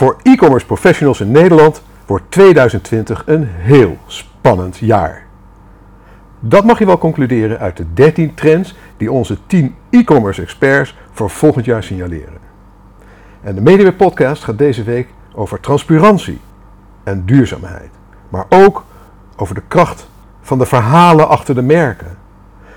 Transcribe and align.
Voor 0.00 0.16
e-commerce 0.22 0.66
professionals 0.66 1.20
in 1.20 1.30
Nederland 1.30 1.82
wordt 2.06 2.24
2020 2.28 3.22
een 3.26 3.44
heel 3.44 3.96
spannend 4.06 4.76
jaar. 4.76 5.26
Dat 6.38 6.64
mag 6.64 6.78
je 6.78 6.86
wel 6.86 6.98
concluderen 6.98 7.58
uit 7.58 7.76
de 7.76 7.84
13 7.94 8.34
trends 8.34 8.74
die 8.96 9.12
onze 9.12 9.38
10 9.46 9.74
e-commerce 9.90 10.42
experts 10.42 10.96
voor 11.12 11.30
volgend 11.30 11.64
jaar 11.64 11.82
signaleren. 11.82 12.38
En 13.40 13.54
de 13.54 13.60
Mediaweb 13.60 13.96
podcast 13.96 14.44
gaat 14.44 14.58
deze 14.58 14.82
week 14.82 15.08
over 15.34 15.60
transparantie 15.60 16.40
en 17.02 17.24
duurzaamheid, 17.26 17.90
maar 18.28 18.46
ook 18.48 18.84
over 19.36 19.54
de 19.54 19.62
kracht 19.68 20.08
van 20.40 20.58
de 20.58 20.66
verhalen 20.66 21.28
achter 21.28 21.54
de 21.54 21.62
merken 21.62 22.18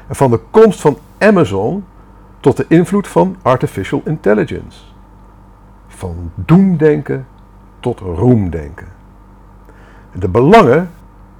en 0.07 0.15
van 0.15 0.31
de 0.31 0.39
komst 0.51 0.81
van 0.81 0.97
Amazon 1.17 1.85
tot 2.39 2.57
de 2.57 2.65
invloed 2.67 3.07
van 3.07 3.35
artificial 3.41 4.01
intelligence. 4.05 4.93
Van 5.96 6.32
doemdenken 6.36 7.28
tot 7.80 8.00
roemdenken. 8.00 8.88
De 10.11 10.29
belangen 10.29 10.89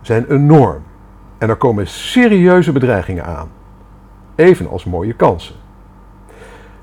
zijn 0.02 0.32
enorm 0.32 0.82
en 1.38 1.50
er 1.50 1.56
komen 1.56 1.88
serieuze 1.88 2.72
bedreigingen 2.72 3.26
aan, 3.26 3.50
evenals 4.36 4.84
mooie 4.84 5.14
kansen. 5.14 5.56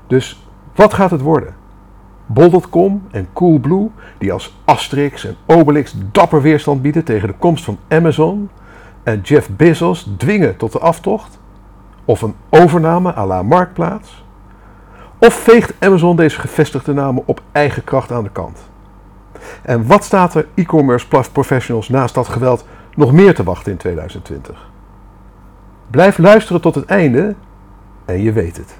Dus 0.07 0.47
wat 0.75 0.93
gaat 0.93 1.11
het 1.11 1.21
worden? 1.21 1.55
Bol.com 2.25 3.03
en 3.11 3.27
Coolblue, 3.33 3.89
die 4.17 4.33
als 4.33 4.57
Asterix 4.65 5.25
en 5.25 5.35
Obelix 5.45 5.95
dapper 6.11 6.41
weerstand 6.41 6.81
bieden 6.81 7.03
tegen 7.03 7.27
de 7.27 7.33
komst 7.33 7.63
van 7.63 7.77
Amazon 7.87 8.49
en 9.03 9.21
Jeff 9.21 9.49
Bezos 9.49 10.09
dwingen 10.17 10.57
tot 10.57 10.71
de 10.71 10.79
aftocht? 10.79 11.39
Of 12.05 12.21
een 12.21 12.35
overname 12.49 13.15
à 13.15 13.25
la 13.25 13.43
Marktplaats? 13.43 14.23
Of 15.21 15.33
veegt 15.33 15.73
Amazon 15.79 16.15
deze 16.15 16.39
gevestigde 16.39 16.93
namen 16.93 17.23
op 17.25 17.41
eigen 17.51 17.83
kracht 17.83 18.11
aan 18.11 18.23
de 18.23 18.29
kant? 18.29 18.59
En 19.61 19.87
wat 19.87 20.03
staat 20.03 20.35
er 20.35 20.47
e-commerce 20.53 21.07
professionals 21.31 21.89
naast 21.89 22.15
dat 22.15 22.27
geweld 22.27 22.65
nog 22.95 23.11
meer 23.11 23.35
te 23.35 23.43
wachten 23.43 23.71
in 23.71 23.77
2020? 23.77 24.69
Blijf 25.89 26.17
luisteren 26.17 26.61
tot 26.61 26.75
het 26.75 26.85
einde 26.85 27.35
en 28.05 28.21
je 28.21 28.31
weet 28.31 28.57
het. 28.57 28.79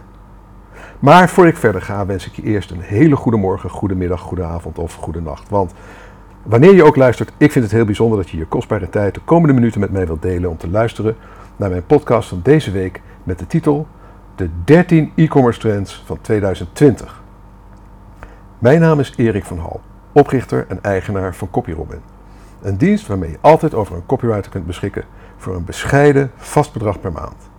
Maar 0.99 1.29
voor 1.29 1.47
ik 1.47 1.57
verder 1.57 1.81
ga, 1.81 2.05
wens 2.05 2.27
ik 2.27 2.35
je 2.35 2.43
eerst 2.43 2.71
een 2.71 2.81
hele 2.81 3.15
goede 3.15 3.37
morgen, 3.37 3.69
goede 3.69 3.95
middag, 3.95 4.21
goede 4.21 4.43
avond 4.43 4.77
of 4.77 4.93
goede 4.93 5.21
nacht. 5.21 5.49
Want 5.49 5.73
wanneer 6.43 6.75
je 6.75 6.83
ook 6.83 6.95
luistert, 6.95 7.31
ik 7.37 7.51
vind 7.51 7.65
het 7.65 7.73
heel 7.73 7.85
bijzonder 7.85 8.17
dat 8.17 8.29
je 8.29 8.37
je 8.37 8.45
kostbare 8.45 8.89
tijd 8.89 9.13
de 9.13 9.21
komende 9.25 9.53
minuten 9.53 9.79
met 9.79 9.91
mij 9.91 10.05
wilt 10.05 10.21
delen 10.21 10.49
om 10.49 10.57
te 10.57 10.69
luisteren 10.69 11.15
naar 11.55 11.69
mijn 11.69 11.85
podcast 11.85 12.29
van 12.29 12.39
deze 12.43 12.71
week 12.71 13.01
met 13.23 13.39
de 13.39 13.47
titel 13.47 13.87
De 14.35 14.49
13 14.63 15.11
e-commerce 15.15 15.59
trends 15.59 16.03
van 16.05 16.21
2020. 16.21 17.23
Mijn 18.59 18.79
naam 18.79 18.99
is 18.99 19.13
Erik 19.17 19.45
van 19.45 19.59
Hal, 19.59 19.81
oprichter 20.11 20.65
en 20.67 20.83
eigenaar 20.83 21.35
van 21.35 21.49
CopyRobin. 21.49 22.01
Een 22.61 22.77
dienst 22.77 23.07
waarmee 23.07 23.29
je 23.29 23.37
altijd 23.41 23.73
over 23.73 23.95
een 23.95 24.05
copywriter 24.05 24.51
kunt 24.51 24.65
beschikken 24.65 25.03
voor 25.37 25.55
een 25.55 25.65
bescheiden 25.65 26.31
vast 26.35 26.73
bedrag 26.73 26.99
per 26.99 27.11
maand. 27.11 27.49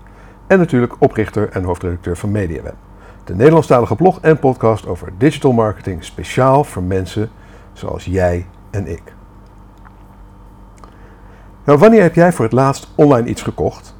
En 0.46 0.58
natuurlijk 0.58 0.94
oprichter 0.98 1.48
en 1.50 1.64
hoofdredacteur 1.64 2.16
van 2.16 2.30
MediaWeb 2.30 2.76
de 3.24 3.34
Nederlandstalige 3.34 3.94
blog 3.94 4.20
en 4.20 4.38
podcast 4.38 4.86
over 4.86 5.12
digital 5.18 5.52
marketing 5.52 6.04
speciaal 6.04 6.64
voor 6.64 6.82
mensen 6.82 7.30
zoals 7.72 8.04
jij 8.04 8.46
en 8.70 8.86
ik. 8.86 9.02
Nou, 11.64 11.78
wanneer 11.78 12.02
heb 12.02 12.14
jij 12.14 12.32
voor 12.32 12.44
het 12.44 12.54
laatst 12.54 12.88
online 12.94 13.28
iets 13.28 13.42
gekocht? 13.42 13.94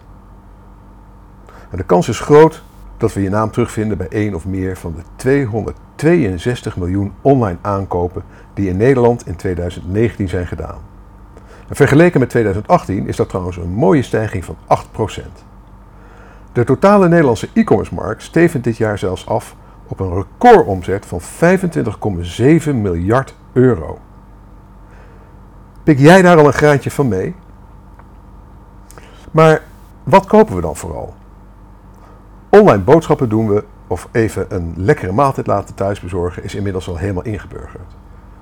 De 1.77 1.85
kans 1.85 2.09
is 2.09 2.21
groot 2.21 2.63
dat 2.97 3.13
we 3.13 3.23
je 3.23 3.31
naam 3.31 3.51
terugvinden 3.51 3.99
bij 3.99 4.09
één 4.09 4.35
of 4.35 4.47
meer 4.47 4.77
van 4.77 4.95
de 4.97 5.03
262 5.17 6.77
miljoen 6.77 7.13
online 7.21 7.59
aankopen 7.61 8.23
die 8.55 8.69
in 8.69 8.77
Nederland 8.77 9.27
in 9.27 9.37
2019 9.37 10.29
zijn 10.29 10.47
gedaan. 10.47 10.79
En 11.69 11.77
vergeleken 11.77 12.21
met 12.21 12.29
2018 12.29 13.07
is 13.07 13.17
dat 13.17 13.29
trouwens 13.29 13.57
een 13.57 13.71
mooie 13.71 14.03
stijging 14.03 14.45
van 14.45 14.57
8%. 15.21 15.23
De 16.53 16.65
totale 16.65 17.09
Nederlandse 17.09 17.49
e-commerce 17.53 17.95
markt 17.95 18.23
stevend 18.23 18.65
dit 18.65 18.77
jaar 18.77 18.99
zelfs 18.99 19.27
af 19.27 19.57
op 19.87 20.01
een 20.01 20.15
recordomzet 20.15 21.07
van 21.07 21.21
25,7 21.21 22.75
miljard 22.75 23.35
euro. 23.53 23.99
Pik 25.83 25.99
jij 25.99 26.23
daar 26.23 26.39
al 26.39 26.47
een 26.47 26.53
graantje 26.53 26.91
van 26.91 27.09
mee? 27.09 27.35
Maar 29.31 29.63
wat 30.03 30.27
kopen 30.27 30.55
we 30.55 30.61
dan 30.61 30.77
vooral? 30.77 31.15
Online 32.55 32.83
boodschappen 32.83 33.29
doen 33.29 33.49
we 33.49 33.65
of 33.87 34.09
even 34.11 34.47
een 34.49 34.73
lekkere 34.77 35.13
maaltijd 35.13 35.47
laten 35.47 35.75
thuis 35.75 36.01
bezorgen 36.01 36.45
is 36.45 36.55
inmiddels 36.55 36.89
al 36.89 36.97
helemaal 36.97 37.23
ingeburgerd. 37.23 37.97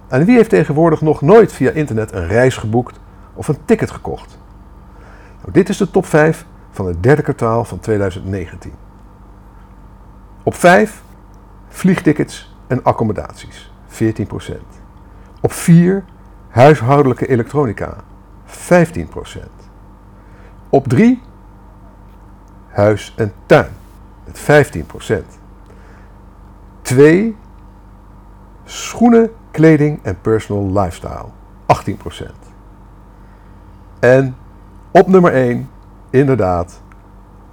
En 0.08 0.24
wie 0.24 0.36
heeft 0.36 0.50
tegenwoordig 0.50 1.00
nog 1.00 1.20
nooit 1.20 1.52
via 1.52 1.70
internet 1.70 2.12
een 2.12 2.26
reis 2.26 2.56
geboekt 2.56 3.00
of 3.34 3.48
een 3.48 3.64
ticket 3.64 3.90
gekocht? 3.90 4.38
Nou, 5.40 5.52
dit 5.52 5.68
is 5.68 5.76
de 5.76 5.90
top 5.90 6.06
5 6.06 6.46
van 6.70 6.86
het 6.86 7.02
derde 7.02 7.22
kwartaal 7.22 7.64
van 7.64 7.78
2019. 7.78 8.72
Op 10.42 10.54
5 10.54 11.02
vliegtickets 11.68 12.56
en 12.66 12.82
accommodaties, 12.82 13.72
14%. 13.88 13.92
Op 15.40 15.52
4 15.52 16.04
huishoudelijke 16.48 17.26
elektronica, 17.26 17.96
15%. 18.46 18.52
Op 20.68 20.88
3 20.88 21.22
huis 22.68 23.14
en 23.16 23.32
tuin, 23.46 23.78
met 24.30 24.84
15%. 25.22 25.24
2 26.82 27.36
schoenen, 28.64 29.30
kleding 29.50 29.98
en 30.02 30.20
personal 30.20 30.80
lifestyle, 30.80 31.26
18%. 31.66 32.50
En 33.98 34.36
op 34.90 35.06
nummer 35.06 35.32
1 35.32 35.70
inderdaad 36.10 36.82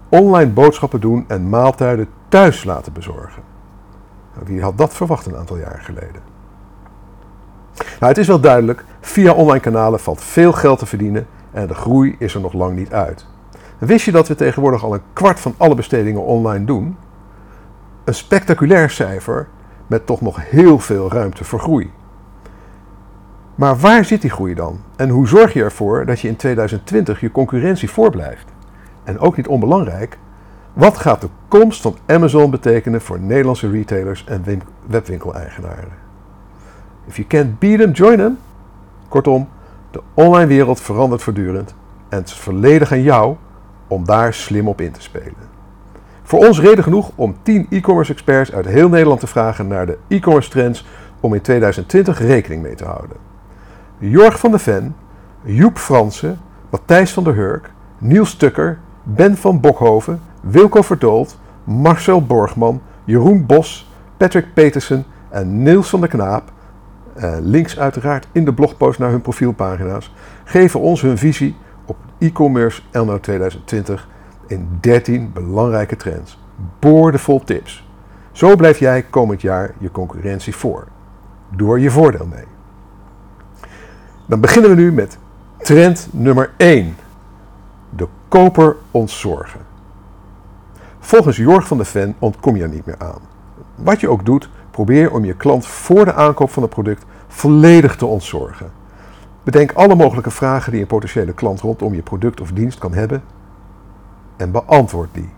online 0.10 0.52
boodschappen 0.52 1.00
doen 1.00 1.26
en 1.28 1.50
maaltijden 1.50 2.08
thuis 2.30 2.64
laten 2.64 2.94
bezorgen. 2.94 3.44
Nou, 4.34 4.46
wie 4.46 4.62
had 4.62 4.78
dat 4.78 4.94
verwacht 4.94 5.26
een 5.26 5.36
aantal 5.36 5.58
jaar 5.58 5.80
geleden? 5.82 6.22
Nou, 7.76 8.12
het 8.12 8.18
is 8.18 8.28
wel 8.28 8.40
duidelijk, 8.40 8.86
via 9.00 9.34
online 9.34 9.60
kanalen 9.60 10.00
valt 10.00 10.24
veel 10.24 10.52
geld 10.52 10.80
te 10.80 10.86
verdienen 10.86 11.28
en 11.52 11.68
de 11.68 11.74
groei 11.74 12.16
is 12.20 12.34
er 12.34 12.42
nog 12.42 12.54
lang 12.54 12.76
niet 12.76 12.94
uit. 12.94 13.26
Wist 13.78 14.06
je 14.06 14.12
dat 14.12 14.28
we 14.28 14.36
tegenwoordig 14.36 14.84
al 14.84 14.94
een 14.94 15.02
kwart 15.14 15.40
van 15.40 15.54
alle 15.58 15.76
bestedingen 15.76 16.24
online 16.24 16.66
doen? 16.66 16.98
Een 18.04 18.14
spectaculair 18.14 18.90
cijfer 18.90 19.48
met 19.88 20.06
toch 20.06 20.22
nog 20.22 20.50
heel 20.50 20.80
veel 20.80 21.12
ruimte 21.12 21.44
voor 21.44 21.60
groei. 21.60 21.92
Maar 23.56 23.78
waar 23.78 24.06
zit 24.06 24.22
die 24.22 24.30
groei 24.30 24.54
dan? 24.54 24.80
En 24.96 25.10
hoe 25.10 25.28
zorg 25.28 25.54
je 25.54 25.64
ervoor 25.64 26.06
dat 26.06 26.20
je 26.20 26.28
in 26.28 26.36
2020 26.36 27.20
je 27.20 27.32
concurrentie 27.32 27.90
voorblijft? 27.90 28.46
En 29.04 29.20
ook 29.20 29.38
niet 29.38 29.48
onbelangrijk, 29.48 30.18
wat 30.74 30.98
gaat 30.98 31.22
de 31.22 31.30
komst 31.48 31.82
van 31.82 31.98
Amazon 32.06 32.52
betekenen 32.52 33.02
voor 33.02 33.20
Nederlandse 33.20 33.70
retailers 33.70 34.26
en 34.26 34.62
webwinkeleigenaren? 34.88 35.92
If 37.06 37.16
you 37.16 37.28
can't 37.28 37.60
beat 37.60 37.80
them, 37.80 37.92
join 37.92 38.18
them. 38.18 38.38
Kortom, 39.08 39.50
de 39.92 40.02
online 40.14 40.48
wereld 40.48 40.82
verandert 40.82 41.24
voortdurend 41.24 41.76
en 42.10 42.18
het 42.18 42.28
is 42.28 42.34
volledig 42.34 42.92
aan 42.92 43.02
jou 43.02 43.36
om 43.88 44.06
daar 44.06 44.34
slim 44.34 44.68
op 44.68 44.82
in 44.82 44.92
te 44.92 45.02
spelen. 45.02 45.56
Voor 46.24 46.48
ons 46.48 46.60
reden 46.60 46.84
genoeg 46.84 47.12
om 47.16 47.36
10 47.42 47.68
e-commerce 47.70 48.12
experts 48.12 48.54
uit 48.54 48.66
heel 48.66 48.90
Nederland 48.90 49.20
te 49.20 49.28
vragen 49.28 49.68
naar 49.68 49.86
de 49.86 49.98
e-commerce 50.08 50.50
trends 50.50 50.86
om 51.20 51.34
in 51.34 51.42
2020 51.42 52.20
rekening 52.20 52.62
mee 52.62 52.76
te 52.76 52.86
houden. 52.86 53.18
Jorg 53.98 54.40
van 54.40 54.52
de 54.52 54.60
Ven, 54.60 54.96
Joep 55.44 55.78
Fransen, 55.78 56.40
Matthijs 56.70 57.14
van 57.14 57.24
der 57.24 57.36
Hurk, 57.36 57.72
Niels 57.98 58.36
Tukker, 58.36 58.80
Ben 59.04 59.38
van 59.38 59.60
Bokhoven, 59.60 60.22
Wilco 60.42 60.82
Verdoold, 60.82 61.38
Marcel 61.64 62.26
Borgman, 62.26 62.82
Jeroen 63.04 63.46
Bos, 63.46 63.92
Patrick 64.18 64.54
Petersen 64.54 65.06
en 65.30 65.64
Niels 65.64 65.90
van 65.90 66.00
der 66.00 66.10
Knaap, 66.10 66.52
eh, 67.14 67.38
links 67.42 67.80
uiteraard 67.80 68.28
in 68.32 68.46
de 68.46 68.54
blogpost 68.54 69.00
naar 69.00 69.10
hun 69.10 69.22
profielpagina's, 69.22 70.14
geven 70.44 70.80
ons 70.80 71.02
hun 71.02 71.18
visie 71.18 71.56
e-commerce 72.18 72.82
Elno 72.92 73.20
2020 73.20 74.08
in 74.48 74.78
13 74.80 75.32
belangrijke 75.34 75.96
trends. 75.96 76.40
Boordevol 76.80 77.44
tips. 77.44 77.88
Zo 78.32 78.56
blijf 78.56 78.80
jij 78.80 79.04
komend 79.04 79.42
jaar 79.42 79.74
je 79.78 79.92
concurrentie 79.92 80.56
voor. 80.56 80.88
Door 81.50 81.80
je 81.80 81.92
voordeel 81.92 82.26
mee. 82.26 82.46
Dan 84.26 84.40
beginnen 84.40 84.70
we 84.70 84.76
nu 84.76 84.92
met 84.92 85.18
trend 85.58 86.08
nummer 86.12 86.52
1. 86.58 86.96
De 87.90 88.08
koper 88.28 88.76
ontzorgen. 88.92 89.60
Volgens 91.00 91.38
Jorg 91.38 91.68
van 91.68 91.78
de 91.78 91.86
Ven 91.86 92.16
ontkom 92.20 92.56
je 92.56 92.64
er 92.64 92.70
niet 92.70 92.86
meer 92.86 92.98
aan. 92.98 93.22
Wat 93.76 94.00
je 94.00 94.10
ook 94.10 94.26
doet, 94.26 94.50
probeer 94.72 95.12
om 95.12 95.26
je 95.26 95.34
klant 95.34 95.68
voor 95.68 96.06
de 96.06 96.14
aankoop 96.14 96.50
van 96.50 96.64
het 96.64 96.72
product 96.72 97.06
volledig 97.28 97.96
te 97.96 98.06
ontzorgen. 98.06 98.72
Bedenk 99.48 99.72
alle 99.72 99.96
mogelijke 99.96 100.32
vragen 100.32 100.72
die 100.72 100.82
een 100.82 100.88
potentiële 100.88 101.34
klant 101.34 101.62
rondom 101.62 101.94
je 101.94 102.02
product 102.02 102.42
of 102.42 102.52
dienst 102.52 102.80
kan 102.80 102.94
hebben 102.94 103.24
en 104.38 104.52
beantwoord 104.52 105.10
die. 105.12 105.30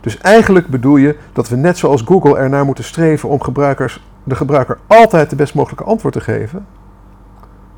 Dus 0.00 0.18
eigenlijk 0.18 0.66
bedoel 0.66 0.96
je 0.96 1.16
dat 1.32 1.48
we 1.48 1.56
net 1.56 1.78
zoals 1.78 2.02
Google 2.02 2.36
ernaar 2.36 2.64
moeten 2.64 2.84
streven 2.84 3.28
om 3.28 3.40
gebruikers 3.40 4.04
de 4.24 4.34
gebruiker 4.34 4.78
altijd 4.86 5.30
de 5.30 5.36
best 5.36 5.54
mogelijke 5.54 5.84
antwoord 5.84 6.14
te 6.14 6.20
geven? 6.20 6.66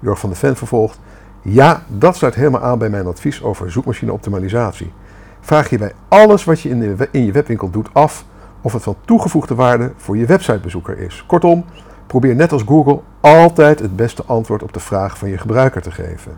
Jorg 0.00 0.18
van 0.18 0.30
de 0.30 0.36
Ven 0.36 0.56
vervolgt. 0.56 1.00
Ja, 1.42 1.82
dat 1.86 2.16
sluit 2.16 2.34
helemaal 2.34 2.62
aan 2.62 2.78
bij 2.78 2.90
mijn 2.90 3.06
advies 3.06 3.42
over 3.42 3.70
zoekmachine-optimalisatie. 3.70 4.92
Vraag 5.40 5.70
je 5.70 5.78
bij 5.78 5.92
alles 6.08 6.44
wat 6.44 6.60
je 6.60 6.68
in, 6.68 6.98
in 7.10 7.24
je 7.24 7.32
webwinkel 7.32 7.70
doet 7.70 7.88
af 7.92 8.24
of 8.60 8.72
het 8.72 8.82
van 8.82 8.96
toegevoegde 9.04 9.54
waarde 9.54 9.92
voor 9.96 10.16
je 10.16 10.26
websitebezoeker 10.26 10.98
is. 10.98 11.24
Kortom, 11.26 11.64
probeer 12.10 12.34
net 12.34 12.52
als 12.52 12.62
Google 12.62 13.00
altijd 13.20 13.78
het 13.78 13.96
beste 13.96 14.24
antwoord 14.24 14.62
op 14.62 14.72
de 14.72 14.80
vraag 14.80 15.18
van 15.18 15.28
je 15.28 15.38
gebruiker 15.38 15.82
te 15.82 15.90
geven. 15.90 16.32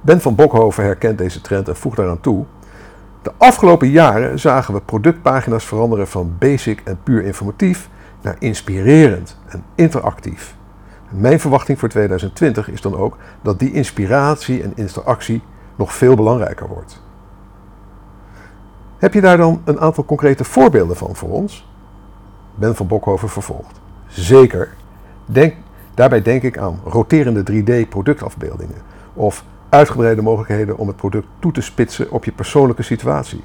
Ben 0.00 0.20
van 0.20 0.34
Bokhoven 0.34 0.84
herkent 0.84 1.18
deze 1.18 1.40
trend 1.40 1.68
en 1.68 1.76
voegt 1.76 1.96
daaraan 1.96 2.20
toe. 2.20 2.44
De 3.22 3.32
afgelopen 3.36 3.88
jaren 3.88 4.38
zagen 4.38 4.74
we 4.74 4.80
productpagina's 4.80 5.64
veranderen 5.64 6.08
van 6.08 6.36
basic 6.38 6.80
en 6.84 6.98
puur 7.02 7.24
informatief 7.24 7.88
naar 8.20 8.36
inspirerend 8.38 9.38
en 9.46 9.64
interactief. 9.74 10.56
Mijn 11.10 11.40
verwachting 11.40 11.78
voor 11.78 11.88
2020 11.88 12.68
is 12.68 12.80
dan 12.80 12.96
ook 12.96 13.16
dat 13.42 13.58
die 13.58 13.72
inspiratie 13.72 14.62
en 14.62 14.72
interactie 14.74 15.42
nog 15.76 15.94
veel 15.94 16.16
belangrijker 16.16 16.68
wordt. 16.68 17.02
Heb 18.98 19.14
je 19.14 19.20
daar 19.20 19.36
dan 19.36 19.62
een 19.64 19.80
aantal 19.80 20.04
concrete 20.04 20.44
voorbeelden 20.44 20.96
van 20.96 21.16
voor 21.16 21.30
ons? 21.30 21.68
Ben 22.54 22.76
van 22.76 22.86
Bokhoven 22.86 23.28
vervolgt. 23.28 23.84
Zeker. 24.08 24.68
Denk, 25.26 25.54
daarbij 25.94 26.22
denk 26.22 26.42
ik 26.42 26.58
aan 26.58 26.80
roterende 26.84 27.42
3D-productafbeeldingen 27.52 28.82
of 29.14 29.44
uitgebreide 29.68 30.22
mogelijkheden 30.22 30.76
om 30.76 30.86
het 30.86 30.96
product 30.96 31.26
toe 31.38 31.52
te 31.52 31.60
spitsen 31.60 32.10
op 32.10 32.24
je 32.24 32.32
persoonlijke 32.32 32.82
situatie. 32.82 33.44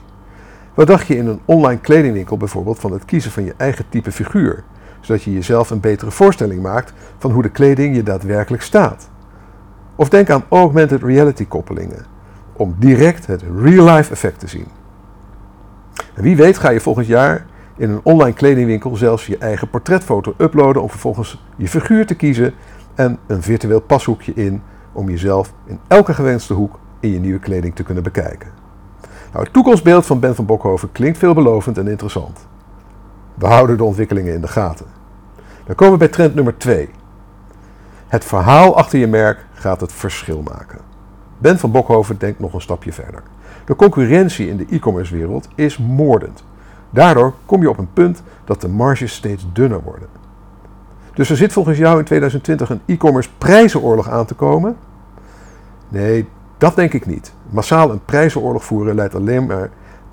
Wat 0.74 0.88
dacht 0.88 1.08
je 1.08 1.18
in 1.18 1.28
een 1.28 1.42
online 1.46 1.80
kledingwinkel 1.80 2.38
bijvoorbeeld 2.38 2.80
van 2.80 2.92
het 2.92 3.06
kiezen 3.06 3.32
van 3.32 3.44
je 3.44 3.54
eigen 3.58 3.86
type 3.90 4.12
figuur, 4.12 4.64
zodat 5.00 5.24
je 5.24 5.34
jezelf 5.34 5.70
een 5.70 5.80
betere 5.80 6.12
voorstelling 6.12 6.62
maakt 6.62 6.94
van 7.18 7.32
hoe 7.32 7.42
de 7.42 7.50
kleding 7.50 7.96
je 7.96 8.04
daadwerkelijk 8.04 8.64
staat? 8.64 9.10
Of 9.96 10.10
denk 10.10 10.30
aan 10.30 10.44
augmented 10.50 11.04
reality 11.04 11.48
koppelingen, 11.48 12.06
om 12.54 12.76
direct 12.80 13.26
het 13.26 13.44
real-life 13.56 14.12
effect 14.12 14.40
te 14.40 14.48
zien. 14.48 14.68
En 16.14 16.24
wie 16.24 16.36
weet 16.36 16.58
ga 16.58 16.70
je 16.70 16.80
volgend 16.80 17.08
jaar 17.08 17.46
in 17.78 17.90
een 17.90 18.00
online 18.04 18.34
kledingwinkel 18.34 18.96
zelfs 18.96 19.28
je 19.28 19.38
eigen 19.38 19.70
portretfoto 19.70 20.34
uploaden 20.38 20.82
om 20.82 20.90
vervolgens 20.90 21.44
je 21.56 21.68
figuur 21.68 22.06
te 22.06 22.16
kiezen 22.16 22.54
en 22.96 23.18
een 23.28 23.42
virtueel 23.42 23.82
pashoekje 23.82 24.34
in 24.34 24.62
om 24.92 25.10
jezelf 25.10 25.54
in 25.66 25.80
elke 25.88 26.14
gewenste 26.14 26.54
hoek 26.54 26.80
in 27.00 27.12
je 27.12 27.20
nieuwe 27.20 27.40
kleding 27.40 27.76
te 27.76 27.84
kunnen 27.84 28.04
bekijken. 28.04 28.50
Nou, 29.32 29.44
het 29.44 29.54
toekomstbeeld 29.54 30.06
van 30.06 30.20
Ben 30.20 30.36
van 30.36 30.46
Bokhoven 30.46 30.92
klinkt 30.92 31.18
veelbelovend 31.18 31.78
en 31.78 31.88
interessant. 31.88 32.48
We 33.34 33.48
houden 33.48 33.78
de 33.78 33.84
ontwikkelingen 33.84 34.34
in 34.34 34.42
de 34.42 34.48
gaten. 34.48 34.86
Dan 35.66 35.76
komen 35.76 35.94
we 35.94 36.00
bij 36.00 36.08
trend 36.08 36.36
nummer 36.36 36.58
2. 36.58 36.90
Het 38.08 38.26
verhaal 38.26 38.78
achter 38.78 39.00
je 39.00 39.08
merk 39.08 39.46
gaat 39.54 39.82
het 39.82 39.94
verschil 39.94 40.42
maken. 40.42 40.80
Ben 41.38 41.60
van 41.60 41.72
Bokhoven 41.72 42.18
denkt 42.18 42.40
nog 42.40 42.54
een 42.54 42.62
stapje 42.62 42.94
verder. 42.94 43.24
De 43.66 43.76
concurrentie 43.76 44.48
in 44.48 44.58
de 44.58 44.66
e-commerce 44.70 45.16
wereld 45.16 45.48
is 45.56 45.78
moordend. 45.78 46.44
Daardoor 46.92 47.34
kom 47.46 47.62
je 47.62 47.70
op 47.70 47.78
een 47.78 47.94
punt 47.94 48.24
dat 48.46 48.62
de 48.62 48.68
marges 48.68 49.14
steeds 49.14 49.46
dunner 49.54 49.82
worden. 49.82 50.08
Dus 51.14 51.30
er 51.30 51.38
zit 51.38 51.54
volgens 51.54 51.78
jou 51.78 52.00
in 52.00 52.06
2020 52.06 52.70
een 52.70 52.82
e-commerce 52.86 53.30
prijzenoorlog 53.38 54.10
aan 54.10 54.26
te 54.26 54.34
komen? 54.34 54.78
Nee, 55.90 56.28
dat 56.58 56.76
denk 56.76 56.94
ik 56.94 57.06
niet. 57.06 57.34
Massaal 57.50 57.92
een 57.92 58.06
prijzenoorlog 58.06 58.64
voeren 58.64 58.96
leidt, 58.96 59.16
alleen 59.16 59.46
maar, 59.46 59.70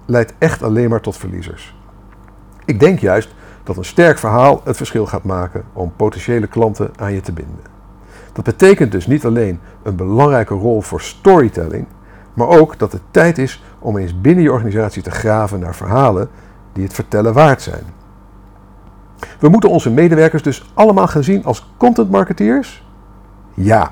leidt 0.06 0.34
echt 0.38 0.62
alleen 0.62 0.90
maar 0.90 1.00
tot 1.00 1.16
verliezers. 1.16 1.76
Ik 2.64 2.80
denk 2.80 2.98
juist 2.98 3.34
dat 3.64 3.76
een 3.76 3.84
sterk 3.84 4.18
verhaal 4.18 4.60
het 4.64 4.76
verschil 4.76 5.06
gaat 5.06 5.24
maken 5.24 5.64
om 5.72 5.92
potentiële 5.96 6.46
klanten 6.46 6.90
aan 6.96 7.12
je 7.12 7.20
te 7.20 7.32
binden. 7.32 7.64
Dat 8.32 8.44
betekent 8.44 8.92
dus 8.92 9.06
niet 9.06 9.26
alleen 9.26 9.60
een 9.82 9.96
belangrijke 9.96 10.54
rol 10.54 10.80
voor 10.80 11.00
storytelling, 11.00 11.86
maar 12.34 12.48
ook 12.48 12.78
dat 12.78 12.92
het 12.92 13.02
tijd 13.10 13.38
is 13.38 13.62
om 13.78 13.96
eens 13.96 14.20
binnen 14.20 14.44
je 14.44 14.52
organisatie 14.52 15.02
te 15.02 15.10
graven 15.10 15.60
naar 15.60 15.74
verhalen 15.74 16.28
die 16.78 16.86
het 16.86 16.96
vertellen 16.96 17.32
waard 17.32 17.62
zijn. 17.62 17.82
We 19.38 19.48
moeten 19.48 19.70
onze 19.70 19.90
medewerkers 19.90 20.42
dus 20.42 20.70
allemaal 20.74 21.06
gaan 21.06 21.24
zien 21.24 21.44
als 21.44 21.70
content 21.76 22.10
marketeers? 22.10 22.86
Ja, 23.54 23.90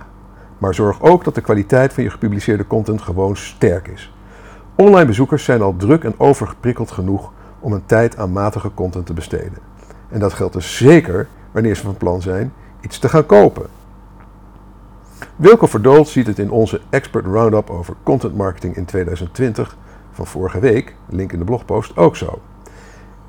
maar 0.58 0.74
zorg 0.74 1.02
ook 1.02 1.24
dat 1.24 1.34
de 1.34 1.40
kwaliteit 1.40 1.92
van 1.92 2.02
je 2.02 2.10
gepubliceerde 2.10 2.66
content 2.66 3.02
gewoon 3.02 3.36
sterk 3.36 3.88
is. 3.88 4.12
Online 4.74 5.06
bezoekers 5.06 5.44
zijn 5.44 5.62
al 5.62 5.76
druk 5.76 6.04
en 6.04 6.14
overgeprikkeld 6.16 6.90
genoeg 6.90 7.32
om 7.60 7.72
een 7.72 7.86
tijd 7.86 8.16
aan 8.16 8.32
matige 8.32 8.70
content 8.74 9.06
te 9.06 9.14
besteden. 9.14 9.58
En 10.08 10.20
dat 10.20 10.32
geldt 10.32 10.54
dus 10.54 10.76
zeker 10.76 11.28
wanneer 11.52 11.76
ze 11.76 11.82
van 11.82 11.96
plan 11.96 12.22
zijn 12.22 12.52
iets 12.80 12.98
te 12.98 13.08
gaan 13.08 13.26
kopen. 13.26 13.66
Wilco 15.36 15.66
Verdoold 15.66 16.08
ziet 16.08 16.26
het 16.26 16.38
in 16.38 16.50
onze 16.50 16.80
Expert 16.90 17.26
Roundup 17.26 17.70
over 17.70 17.94
content 18.02 18.36
marketing 18.36 18.76
in 18.76 18.84
2020 18.84 19.76
van 20.12 20.26
vorige 20.26 20.58
week, 20.60 20.94
link 21.08 21.32
in 21.32 21.38
de 21.38 21.44
blogpost, 21.44 21.96
ook 21.96 22.16
zo. 22.16 22.40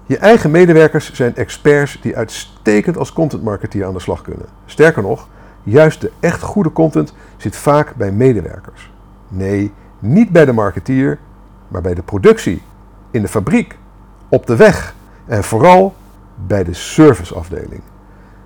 Je 0.07 0.18
eigen 0.18 0.51
medewerkers 0.51 1.13
zijn 1.13 1.36
experts 1.36 2.00
die 2.01 2.18
uitstekend 2.18 2.98
als 2.98 3.13
content 3.13 3.44
marketeer 3.44 3.86
aan 3.86 3.94
de 3.94 4.00
slag 4.00 4.21
kunnen. 4.21 4.45
Sterker 4.65 5.01
nog, 5.01 5.27
juist 5.63 6.01
de 6.01 6.12
echt 6.19 6.42
goede 6.42 6.71
content 6.71 7.13
zit 7.38 7.56
vaak 7.56 7.95
bij 7.95 8.12
medewerkers. 8.12 8.92
Nee, 9.27 9.74
niet 10.00 10.30
bij 10.30 10.45
de 10.45 10.54
marketeer, 10.54 11.19
maar 11.68 11.81
bij 11.81 11.94
de 11.94 12.01
productie, 12.01 12.62
in 13.12 13.21
de 13.21 13.27
fabriek, 13.27 13.77
op 14.30 14.45
de 14.45 14.56
weg 14.56 14.95
en 15.25 15.44
vooral 15.44 15.95
bij 16.45 16.63
de 16.63 16.74
serviceafdeling. 16.74 17.81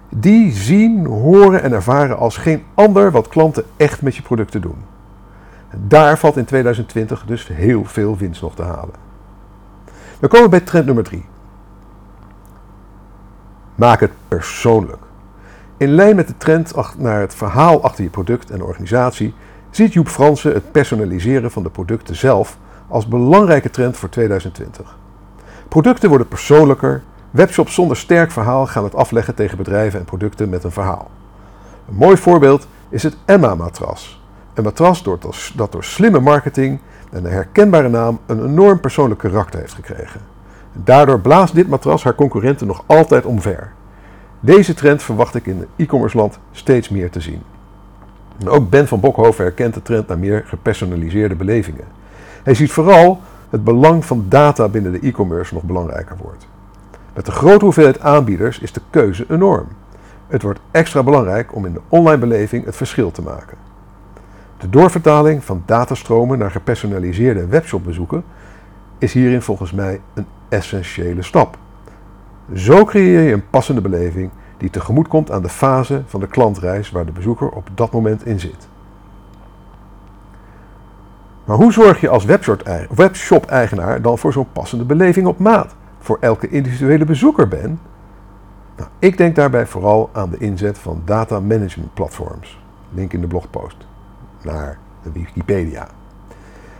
Die 0.10 0.52
zien, 0.52 1.06
horen 1.06 1.62
en 1.62 1.72
ervaren 1.72 2.18
als 2.18 2.38
geen 2.38 2.64
ander 2.74 3.12
wat 3.12 3.28
klanten 3.28 3.64
echt 3.78 4.02
met 4.02 4.16
je 4.16 4.22
producten 4.22 4.62
doen. 4.62 4.78
Daar 5.76 6.18
valt 6.18 6.38
in 6.38 6.46
2020 6.46 7.24
dus 7.26 7.48
heel 7.48 7.86
veel 7.86 8.18
winst 8.18 8.42
nog 8.42 8.56
te 8.56 8.64
halen. 8.64 8.96
Dan 10.20 10.30
komen 10.30 10.50
we 10.50 10.58
bij 10.58 10.66
trend 10.66 10.86
nummer 10.86 11.04
3. 11.04 11.26
Maak 13.82 14.00
het 14.00 14.12
persoonlijk. 14.28 15.02
In 15.78 15.90
lijn 15.90 16.16
met 16.16 16.28
de 16.28 16.38
trend 16.38 16.74
naar 16.98 17.20
het 17.20 17.36
verhaal 17.36 17.84
achter 17.84 18.04
je 18.04 18.10
product 18.10 18.50
en 18.50 18.64
organisatie 18.64 19.34
ziet 19.70 19.94
Joep 19.94 20.08
Fransen 20.08 20.54
het 20.54 20.72
personaliseren 20.72 21.52
van 21.52 21.64
de 21.64 21.70
producten 21.70 22.16
zelf 22.16 22.58
als 22.88 23.08
belangrijke 23.08 23.70
trend 23.70 23.98
voor 23.98 24.10
2020. 24.10 24.98
Producten 25.68 26.10
worden 26.10 26.28
persoonlijker, 26.28 27.04
webshops 27.32 27.74
zonder 27.74 27.98
sterk 27.98 28.32
verhaal 28.32 28.68
gaan 28.68 28.84
het 28.84 28.96
afleggen 28.96 29.36
tegen 29.36 29.58
bedrijven 29.58 30.00
en 30.00 30.06
producten 30.06 30.50
met 30.50 30.64
een 30.64 30.72
verhaal. 30.72 31.12
Een 31.88 31.96
mooi 31.96 32.18
voorbeeld 32.18 32.68
is 32.90 33.04
het 33.04 33.18
Emma-matras. 33.26 34.22
Een 34.54 34.64
matras 34.64 35.04
dat 35.56 35.72
door 35.72 35.84
slimme 35.84 36.20
marketing 36.20 36.80
en 37.12 37.26
een 37.26 37.32
herkenbare 37.32 37.90
naam 37.90 38.20
een 38.26 38.46
enorm 38.46 38.80
persoonlijk 38.80 39.20
karakter 39.20 39.60
heeft 39.60 39.74
gekregen. 39.74 40.31
Daardoor 40.74 41.20
blaast 41.20 41.56
dit 41.56 41.68
matras 41.68 42.04
haar 42.04 42.16
concurrenten 42.16 42.68
nog 42.68 42.84
altijd 42.86 43.26
omver. 43.26 43.72
Deze 44.40 44.74
trend 44.74 45.04
verwacht 45.04 45.36
ik 45.36 45.46
in 45.46 45.66
e-commerce 45.76 46.18
land 46.18 46.40
steeds 46.52 46.90
meer 46.90 47.10
te 47.10 47.22
zien. 47.22 47.42
En 48.40 48.50
ook 48.50 48.70
Ben 48.70 48.88
van 48.88 49.00
Bokhoven 49.00 49.44
herkent 49.44 49.74
de 49.74 49.82
trend 49.82 50.08
naar 50.08 50.20
meer 50.20 50.44
gepersonaliseerde 50.46 51.36
belevingen. 51.36 51.86
Hij 52.44 52.54
ziet 52.54 52.72
vooral 52.72 53.20
het 53.50 53.64
belang 53.64 54.06
van 54.06 54.26
data 54.30 54.68
binnen 54.68 54.92
de 54.92 55.00
e-commerce 55.00 55.54
nog 55.54 55.64
belangrijker 55.64 56.18
wordt. 56.22 56.48
Met 57.14 57.26
de 57.26 57.32
grote 57.32 57.66
hoeveelheid 57.66 58.00
aanbieders 58.00 58.60
is 58.60 58.72
de 58.72 58.82
keuze 58.90 59.26
enorm. 59.30 59.68
Het 60.28 60.42
wordt 60.42 60.60
extra 60.72 61.04
belangrijk 61.04 61.56
om 61.56 61.66
in 61.66 61.74
de 61.74 61.82
online 61.90 62.18
beleving 62.18 62.66
het 62.66 62.76
verschil 62.76 63.12
te 63.12 63.22
maken. 63.22 63.58
De 64.58 64.70
doorvertaling 64.70 65.44
van 65.44 65.64
datastromen 65.66 66.38
naar 66.38 66.52
gepersonaliseerde 66.52 67.46
webshopbezoeken 67.46 68.24
is 69.02 69.14
hierin 69.14 69.42
volgens 69.42 69.72
mij 69.72 70.02
een 70.14 70.26
essentiële 70.50 71.22
stap. 71.22 71.58
Zo 72.54 72.86
creëer 72.86 73.22
je 73.22 73.34
een 73.34 73.50
passende 73.50 73.82
beleving 73.82 74.30
die 74.58 74.70
tegemoet 74.70 75.08
komt 75.08 75.32
aan 75.32 75.42
de 75.42 75.50
fase 75.50 76.04
van 76.06 76.20
de 76.20 76.28
klantreis 76.28 76.92
waar 76.92 77.06
de 77.06 77.12
bezoeker 77.12 77.50
op 77.50 77.70
dat 77.76 77.92
moment 77.92 78.26
in 78.26 78.40
zit. 78.40 78.68
Maar 81.46 81.58
hoe 81.58 81.74
zorg 81.74 82.02
je 82.02 82.10
als 82.10 82.26
webshop-eigenaar 82.96 84.02
dan 84.02 84.18
voor 84.18 84.34
zo'n 84.34 84.52
passende 84.54 84.86
beleving 84.86 85.28
op 85.28 85.40
maat 85.40 85.76
voor 86.00 86.18
elke 86.20 86.50
individuele 86.50 87.06
bezoeker 87.06 87.48
ben? 87.48 87.80
Nou, 88.78 88.90
ik 89.00 89.18
denk 89.18 89.36
daarbij 89.36 89.68
vooral 89.68 90.10
aan 90.14 90.30
de 90.30 90.38
inzet 90.38 90.78
van 90.78 91.02
data 91.06 91.40
management 91.40 91.94
platforms. 91.94 92.60
Link 92.94 93.14
in 93.14 93.22
de 93.22 93.28
blogpost 93.28 93.78
naar 94.42 94.78
de 95.04 95.12
Wikipedia. 95.12 95.88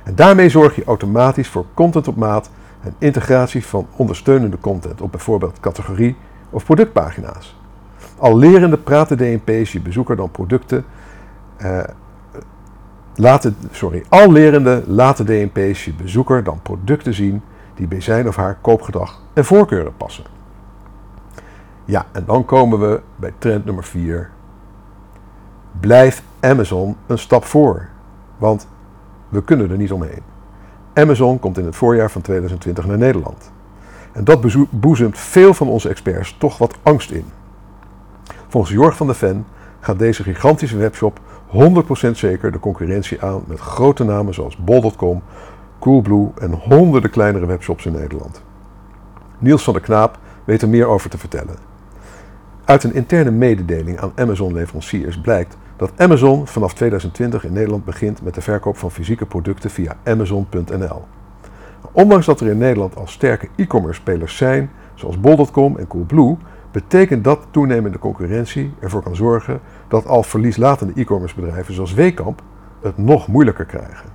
En 0.04 0.16
daarmee 0.16 0.50
zorg 0.50 0.76
je 0.76 0.84
automatisch 0.84 1.48
voor 1.48 1.66
content 1.74 2.08
op 2.08 2.16
maat 2.16 2.50
en 2.82 2.96
integratie 2.98 3.66
van 3.66 3.88
ondersteunende 3.96 4.58
content 4.60 5.02
op 5.02 5.12
bijvoorbeeld 5.12 5.60
categorie 5.60 6.16
of 6.50 6.66
productpagina's. 6.66 7.60
Al 8.18 8.38
lerende 8.38 8.78
praten 8.78 9.18
DNP's 9.18 9.72
je 9.72 9.82
bezoeker 9.82 10.16
dan 10.16 10.32
producten. 10.32 10.86
Laten, 13.16 13.56
sorry, 13.72 14.04
al 14.10 14.32
lerende 14.32 14.84
laten 14.88 15.26
DNP's 15.26 15.86
je 15.86 15.94
bezoeker 15.94 16.44
dan 16.44 16.60
producten 16.62 17.14
zien 17.14 17.42
die 17.76 17.88
bij 17.88 18.02
zijn 18.02 18.28
of 18.28 18.36
haar 18.36 18.58
koopgedrag 18.62 19.22
en 19.34 19.46
voorkeuren 19.46 19.98
passen. 19.98 20.24
Ja, 21.86 22.06
en 22.12 22.24
dan 22.26 22.46
komen 22.46 22.80
we 22.80 23.02
bij 23.16 23.34
trend 23.38 23.66
nummer 23.66 23.84
4. 23.84 24.30
Blijf 25.80 26.24
Amazon 26.40 26.96
een 27.08 27.18
stap 27.18 27.46
voor. 27.46 27.88
Want 28.38 28.68
we 29.32 29.44
kunnen 29.44 29.72
er 29.72 29.78
niet 29.78 29.92
omheen. 29.92 30.22
Amazon 30.94 31.40
komt 31.40 31.58
in 31.58 31.66
het 31.66 31.76
voorjaar 31.76 32.12
van 32.12 32.22
2020 32.22 32.86
naar 32.86 32.98
Nederland. 32.98 33.52
En 34.12 34.24
dat 34.24 34.70
boezemt 34.70 35.18
veel 35.18 35.54
van 35.54 35.68
onze 35.68 35.90
experts 35.90 36.36
toch 36.38 36.58
wat 36.58 36.78
angst 36.84 37.12
in. 37.12 37.26
Volgens 38.48 38.74
Jorg 38.74 38.98
van 38.98 39.08
der 39.08 39.16
Ven 39.16 39.46
gaat 39.80 40.00
deze 40.00 40.24
gigantische 40.24 40.78
webshop 40.78 41.20
100% 41.48 42.12
zeker 42.12 42.52
de 42.52 42.60
concurrentie 42.60 43.22
aan 43.22 43.44
met 43.48 43.60
grote 43.60 44.04
namen 44.04 44.34
zoals 44.34 44.58
bol.com, 44.58 45.22
Coolblue 45.80 46.30
en 46.38 46.52
honderden 46.52 47.10
kleinere 47.10 47.46
webshops 47.46 47.86
in 47.86 47.92
Nederland. 47.92 48.44
Niels 49.40 49.64
van 49.64 49.74
der 49.74 49.82
Knaap 49.82 50.20
weet 50.44 50.62
er 50.62 50.70
meer 50.70 50.88
over 50.88 51.10
te 51.10 51.18
vertellen. 51.18 51.56
Uit 52.66 52.84
een 52.84 52.94
interne 52.94 53.32
mededeling 53.32 54.00
aan 54.00 54.12
Amazon-leveranciers 54.16 55.22
blijkt 55.22 55.58
dat 55.82 55.92
Amazon 55.98 56.48
vanaf 56.48 56.74
2020 56.74 57.46
in 57.46 57.54
Nederland 57.54 57.86
begint 57.86 58.22
met 58.24 58.34
de 58.34 58.42
verkoop 58.42 58.78
van 58.78 58.92
fysieke 58.92 59.26
producten 59.26 59.70
via 59.70 59.98
Amazon.nl. 60.04 61.04
Ondanks 61.92 62.26
dat 62.26 62.40
er 62.40 62.48
in 62.48 62.58
Nederland 62.58 62.96
al 62.96 63.08
sterke 63.08 63.48
e-commerce 63.56 64.00
spelers 64.00 64.38
zijn, 64.38 64.72
zoals 64.94 65.20
bol.com 65.20 65.78
en 65.78 65.88
Coolblue, 65.88 66.38
betekent 66.72 67.24
dat 67.24 67.48
toenemende 67.52 68.00
concurrentie 68.00 68.74
ervoor 68.80 69.04
kan 69.04 69.16
zorgen 69.16 69.60
dat 69.88 70.06
al 70.06 70.24
verlieslatende 70.24 70.94
e-commerce 70.96 71.36
bedrijven 71.36 71.74
zoals 71.74 71.94
Wekamp 71.94 72.42
het 72.82 72.98
nog 72.98 73.28
moeilijker 73.28 73.66
krijgen. 73.66 74.10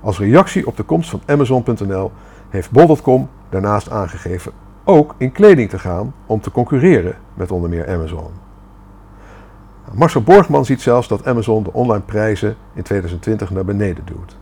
Als 0.00 0.18
reactie 0.18 0.66
op 0.66 0.76
de 0.76 0.82
komst 0.82 1.10
van 1.10 1.22
Amazon.nl 1.26 2.12
heeft 2.48 2.70
bol.com 2.70 3.28
daarnaast 3.48 3.90
aangegeven 3.90 4.52
ook 4.84 5.14
in 5.18 5.32
kleding 5.32 5.70
te 5.70 5.78
gaan 5.78 6.14
om 6.26 6.40
te 6.40 6.50
concurreren 6.50 7.14
met 7.34 7.50
onder 7.50 7.70
meer 7.70 7.88
Amazon. 7.88 8.45
Marcel 9.96 10.22
Borgman 10.22 10.64
ziet 10.64 10.80
zelfs 10.80 11.08
dat 11.08 11.26
Amazon 11.26 11.62
de 11.62 11.72
online 11.72 12.02
prijzen 12.02 12.56
in 12.74 12.82
2020 12.82 13.50
naar 13.50 13.64
beneden 13.64 14.04
duwt. 14.04 14.36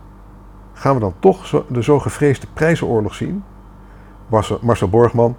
Gaan 0.73 0.93
we 0.93 0.99
dan 0.99 1.13
toch 1.19 1.63
de 1.69 1.83
zo 1.83 1.99
gevreesde 1.99 2.47
prijzenoorlog 2.53 3.15
zien? 3.15 3.43
Marcel 4.61 4.89
Borgman, 4.89 5.37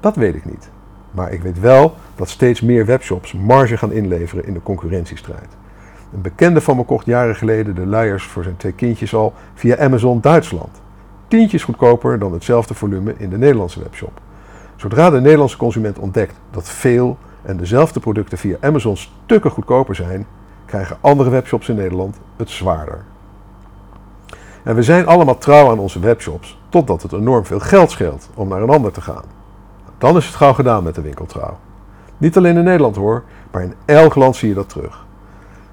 dat 0.00 0.16
weet 0.16 0.34
ik 0.34 0.44
niet. 0.44 0.70
Maar 1.10 1.32
ik 1.32 1.42
weet 1.42 1.60
wel 1.60 1.94
dat 2.14 2.28
steeds 2.28 2.60
meer 2.60 2.86
webshops 2.86 3.32
marge 3.32 3.76
gaan 3.76 3.92
inleveren 3.92 4.46
in 4.46 4.52
de 4.52 4.62
concurrentiestrijd. 4.62 5.48
Een 6.12 6.22
bekende 6.22 6.60
van 6.60 6.76
me 6.76 6.84
kocht 6.84 7.06
jaren 7.06 7.36
geleden 7.36 7.74
de 7.74 7.86
luiers 7.86 8.24
voor 8.24 8.42
zijn 8.42 8.56
twee 8.56 8.72
kindjes 8.72 9.14
al 9.14 9.34
via 9.54 9.78
Amazon 9.78 10.20
Duitsland. 10.20 10.80
Tientjes 11.28 11.64
goedkoper 11.64 12.18
dan 12.18 12.32
hetzelfde 12.32 12.74
volume 12.74 13.14
in 13.16 13.30
de 13.30 13.38
Nederlandse 13.38 13.82
webshop. 13.82 14.20
Zodra 14.76 15.10
de 15.10 15.20
Nederlandse 15.20 15.56
consument 15.56 15.98
ontdekt 15.98 16.34
dat 16.50 16.68
veel 16.68 17.18
en 17.42 17.56
dezelfde 17.56 18.00
producten 18.00 18.38
via 18.38 18.56
Amazon 18.60 18.96
stukken 18.96 19.50
goedkoper 19.50 19.94
zijn, 19.94 20.26
krijgen 20.64 20.96
andere 21.00 21.30
webshops 21.30 21.68
in 21.68 21.76
Nederland 21.76 22.16
het 22.36 22.50
zwaarder. 22.50 23.04
En 24.62 24.74
we 24.74 24.82
zijn 24.82 25.06
allemaal 25.06 25.38
trouw 25.38 25.70
aan 25.70 25.78
onze 25.78 26.00
webshops, 26.00 26.58
totdat 26.68 27.02
het 27.02 27.12
enorm 27.12 27.44
veel 27.44 27.60
geld 27.60 27.90
scheelt 27.90 28.28
om 28.34 28.48
naar 28.48 28.62
een 28.62 28.70
ander 28.70 28.92
te 28.92 29.00
gaan. 29.00 29.24
Dan 29.98 30.16
is 30.16 30.26
het 30.26 30.34
gauw 30.34 30.52
gedaan 30.52 30.82
met 30.82 30.94
de 30.94 31.00
winkeltrouw. 31.00 31.58
Niet 32.18 32.36
alleen 32.36 32.56
in 32.56 32.64
Nederland 32.64 32.96
hoor, 32.96 33.22
maar 33.50 33.62
in 33.62 33.74
elk 33.84 34.14
land 34.14 34.36
zie 34.36 34.48
je 34.48 34.54
dat 34.54 34.68
terug. 34.68 35.06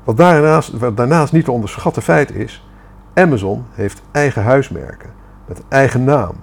Wat 0.04 0.18
daarnaast, 0.18 0.78
wat 0.78 0.98
daarnaast 0.98 1.34
niet 1.34 1.46
te 1.46 1.52
onderschatten 1.52 2.02
feit 2.02 2.36
is, 2.36 2.68
Amazon 3.14 3.66
heeft 3.72 4.02
eigen 4.12 4.44
huismerken 4.44 5.10
met 5.46 5.62
eigen 5.68 6.04
naam. 6.04 6.36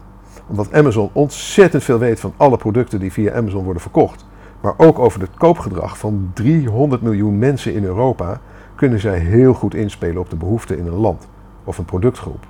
Omdat 0.47 0.73
Amazon 0.73 1.11
ontzettend 1.13 1.85
veel 1.85 1.99
weet 1.99 2.21
van 2.21 2.33
alle 2.37 2.57
producten 2.57 3.01
die 3.01 3.13
via 3.13 3.35
Amazon 3.35 3.65
worden 3.65 3.83
verkocht, 3.83 4.25
maar 4.65 4.75
ook 4.77 4.99
over 4.99 5.21
het 5.21 5.35
koopgedrag 5.35 5.99
van 5.99 6.31
300 6.33 7.03
miljoen 7.03 7.39
mensen 7.39 7.75
in 7.75 7.85
Europa, 7.85 8.41
kunnen 8.75 9.01
zij 9.01 9.19
heel 9.19 9.55
goed 9.55 9.75
inspelen 9.75 10.21
op 10.21 10.31
de 10.31 10.37
behoeften 10.37 10.79
in 10.79 10.87
een 10.87 11.01
land 11.01 11.29
of 11.65 11.79
een 11.79 11.85
productgroep. 11.85 12.45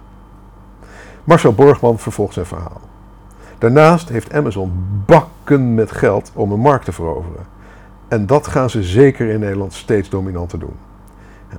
Marcel 1.25 1.53
Borgman 1.53 1.99
vervolgt 1.99 2.35
zijn 2.35 2.47
verhaal. 2.47 2.81
Daarnaast 3.59 4.09
heeft 4.09 4.33
Amazon 4.33 4.73
bakken 5.07 5.75
met 5.75 5.93
geld 5.93 6.31
om 6.35 6.53
een 6.53 6.61
markt 6.61 6.85
te 6.85 6.93
veroveren. 6.93 7.47
En 8.09 8.27
dat 8.27 8.47
gaan 8.47 8.71
ze 8.71 8.83
zeker 8.83 9.29
in 9.29 9.41
Nederland 9.41 9.73
steeds 9.73 10.09
dominanter 10.09 10.59
doen. 10.59 10.77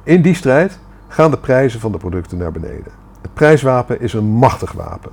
In 0.04 0.22
die 0.22 0.36
strijd 0.36 0.80
gaan 1.08 1.32
de 1.32 1.38
prijzen 1.38 1.80
van 1.80 1.92
de 1.92 1.98
producten 1.98 2.38
naar 2.38 2.52
beneden. 2.52 2.92
Het 3.22 3.34
prijswapen 3.34 4.02
is 4.02 4.14
een 4.14 4.26
machtig 4.26 4.72
wapen. 4.72 5.12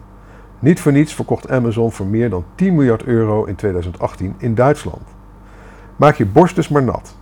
Niet 0.59 0.81
voor 0.81 0.93
niets 0.93 1.15
verkocht 1.15 1.51
Amazon 1.51 1.93
voor 1.93 2.07
meer 2.07 2.31
dan 2.31 2.45
10 2.55 2.75
miljard 2.75 3.05
euro 3.05 3.45
in 3.45 3.55
2018 3.55 4.35
in 4.39 4.55
Duitsland. 4.55 5.12
Maak 5.97 6.17
je 6.17 6.27
borst 6.27 6.55
dus 6.55 6.69
maar 6.69 6.83
nat. 6.83 7.15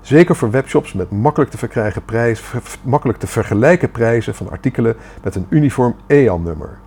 Zeker 0.00 0.36
voor 0.36 0.50
webshops 0.50 0.92
met 0.92 1.10
makkelijk 1.10 1.50
te, 1.50 1.58
verkrijgen 1.58 2.04
prijs, 2.04 2.42
makkelijk 2.82 3.18
te 3.18 3.26
vergelijken 3.26 3.90
prijzen 3.90 4.34
van 4.34 4.50
artikelen 4.50 4.96
met 5.22 5.34
een 5.34 5.46
uniform 5.48 5.94
EAN-nummer. 6.06 6.78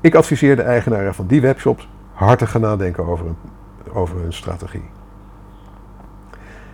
Ik 0.00 0.14
adviseer 0.14 0.56
de 0.56 0.62
eigenaren 0.62 1.14
van 1.14 1.26
die 1.26 1.40
webshops 1.40 1.88
hartig 2.12 2.50
gaan 2.50 2.60
nadenken 2.60 3.06
over 3.06 3.24
hun, 3.24 3.36
over 3.92 4.20
hun 4.20 4.32
strategie. 4.32 4.90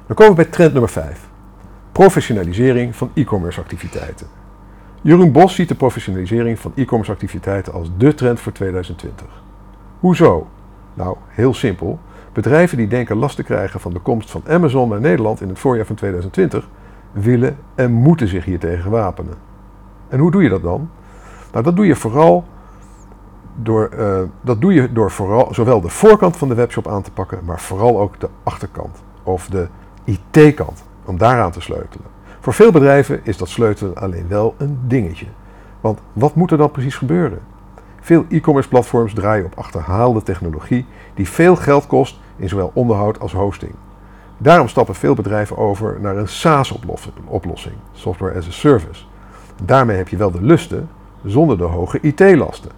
Dan 0.06 0.16
komen 0.16 0.36
we 0.36 0.42
bij 0.42 0.52
trend 0.52 0.72
nummer 0.72 0.90
5. 0.90 1.28
Professionalisering 1.92 2.96
van 2.96 3.10
e-commerce 3.14 3.60
activiteiten. 3.60 4.26
Jeroen 5.02 5.32
Bos 5.32 5.54
ziet 5.54 5.68
de 5.68 5.74
professionalisering 5.74 6.58
van 6.58 6.72
e-commerce 6.74 7.12
activiteiten 7.12 7.72
als 7.72 7.90
dé 7.96 8.14
trend 8.14 8.40
voor 8.40 8.52
2020. 8.52 9.26
Hoezo? 10.00 10.48
Nou, 10.94 11.16
heel 11.28 11.54
simpel. 11.54 11.98
Bedrijven 12.36 12.76
die 12.76 12.88
denken 12.88 13.16
last 13.16 13.36
te 13.36 13.42
krijgen 13.42 13.80
van 13.80 13.92
de 13.92 13.98
komst 13.98 14.30
van 14.30 14.42
Amazon 14.48 14.88
naar 14.88 15.00
Nederland 15.00 15.40
in 15.40 15.48
het 15.48 15.58
voorjaar 15.58 15.86
van 15.86 15.96
2020 15.96 16.68
willen 17.12 17.56
en 17.74 17.92
moeten 17.92 18.28
zich 18.28 18.44
hiertegen 18.44 18.90
wapenen. 18.90 19.34
En 20.08 20.18
hoe 20.18 20.30
doe 20.30 20.42
je 20.42 20.48
dat 20.48 20.62
dan? 20.62 20.90
Nou, 21.52 21.64
dat 21.64 21.76
doe 21.76 21.86
je 21.86 21.96
vooral 21.96 22.44
door, 23.54 23.90
uh, 23.98 24.20
dat 24.40 24.60
doe 24.60 24.74
je 24.74 24.92
door 24.92 25.10
vooral, 25.10 25.54
zowel 25.54 25.80
de 25.80 25.88
voorkant 25.88 26.36
van 26.36 26.48
de 26.48 26.54
webshop 26.54 26.88
aan 26.88 27.02
te 27.02 27.10
pakken, 27.10 27.38
maar 27.44 27.60
vooral 27.60 28.00
ook 28.00 28.20
de 28.20 28.28
achterkant 28.42 29.02
of 29.22 29.48
de 29.48 29.68
IT-kant, 30.04 30.84
om 31.04 31.18
daaraan 31.18 31.52
te 31.52 31.60
sleutelen. 31.60 32.06
Voor 32.40 32.52
veel 32.52 32.72
bedrijven 32.72 33.20
is 33.22 33.36
dat 33.36 33.48
sleutelen 33.48 33.94
alleen 33.96 34.28
wel 34.28 34.54
een 34.58 34.78
dingetje. 34.86 35.26
Want 35.80 36.00
wat 36.12 36.34
moet 36.34 36.50
er 36.50 36.58
dan 36.58 36.70
precies 36.70 36.96
gebeuren? 36.96 37.40
Veel 38.00 38.24
e-commerce 38.28 38.68
platforms 38.68 39.14
draaien 39.14 39.44
op 39.44 39.58
achterhaalde 39.58 40.22
technologie 40.22 40.86
die 41.14 41.28
veel 41.28 41.56
geld 41.56 41.86
kost 41.86 42.24
in 42.36 42.48
zowel 42.48 42.70
onderhoud 42.74 43.20
als 43.20 43.32
hosting. 43.32 43.74
Daarom 44.38 44.68
stappen 44.68 44.94
veel 44.94 45.14
bedrijven 45.14 45.56
over 45.56 46.00
naar 46.00 46.16
een 46.16 46.28
SaaS-oplossing, 46.28 47.74
software 47.92 48.36
as 48.36 48.46
a 48.46 48.50
service. 48.50 49.04
Daarmee 49.62 49.96
heb 49.96 50.08
je 50.08 50.16
wel 50.16 50.30
de 50.30 50.42
lusten 50.42 50.88
zonder 51.24 51.58
de 51.58 51.64
hoge 51.64 51.98
IT-lasten. 52.00 52.70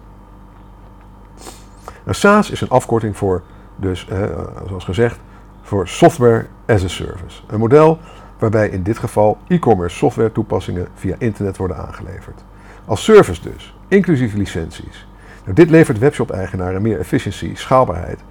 Een 2.03 2.15
SaaS 2.15 2.49
is 2.49 2.61
een 2.61 2.69
afkorting 2.69 3.17
voor, 3.17 3.41
dus, 3.75 4.07
eh, 4.07 4.23
zoals 4.67 4.83
gezegd, 4.83 5.19
voor 5.61 5.87
Software 5.87 6.45
as 6.67 6.83
a 6.83 6.87
Service. 6.87 7.41
Een 7.47 7.59
model 7.59 7.99
waarbij 8.39 8.69
in 8.69 8.83
dit 8.83 8.97
geval 8.97 9.37
e-commerce 9.47 9.97
software 9.97 10.31
toepassingen 10.31 10.87
via 10.93 11.15
internet 11.17 11.57
worden 11.57 11.77
aangeleverd. 11.77 12.43
Als 12.85 13.03
service 13.03 13.41
dus, 13.41 13.75
inclusief 13.87 14.33
licenties. 14.33 15.07
Nou, 15.43 15.55
dit 15.55 15.69
levert 15.69 15.99
webshop-eigenaren 15.99 16.81
meer 16.81 16.99
efficiëntie, 16.99 17.57
schaalbaarheid, 17.57 18.19
eh, 18.19 18.25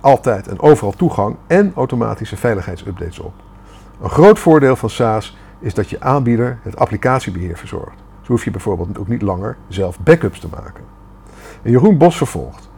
altijd 0.00 0.48
en 0.48 0.60
overal 0.60 0.92
toegang 0.92 1.36
en 1.46 1.72
automatische 1.74 2.36
veiligheidsupdates 2.36 3.18
op. 3.18 3.32
Een 4.02 4.10
groot 4.10 4.38
voordeel 4.38 4.76
van 4.76 4.90
SaaS 4.90 5.36
is 5.58 5.74
dat 5.74 5.90
je 5.90 6.00
aanbieder 6.00 6.58
het 6.62 6.76
applicatiebeheer 6.76 7.56
verzorgt. 7.56 8.02
Zo 8.22 8.32
hoef 8.32 8.44
je 8.44 8.50
bijvoorbeeld 8.50 8.98
ook 8.98 9.08
niet 9.08 9.22
langer 9.22 9.56
zelf 9.68 10.00
backups 10.00 10.40
te 10.40 10.48
maken. 10.50 10.84
En 11.62 11.70
Jeroen 11.70 11.98
Bos 11.98 12.16
vervolgt. 12.16 12.70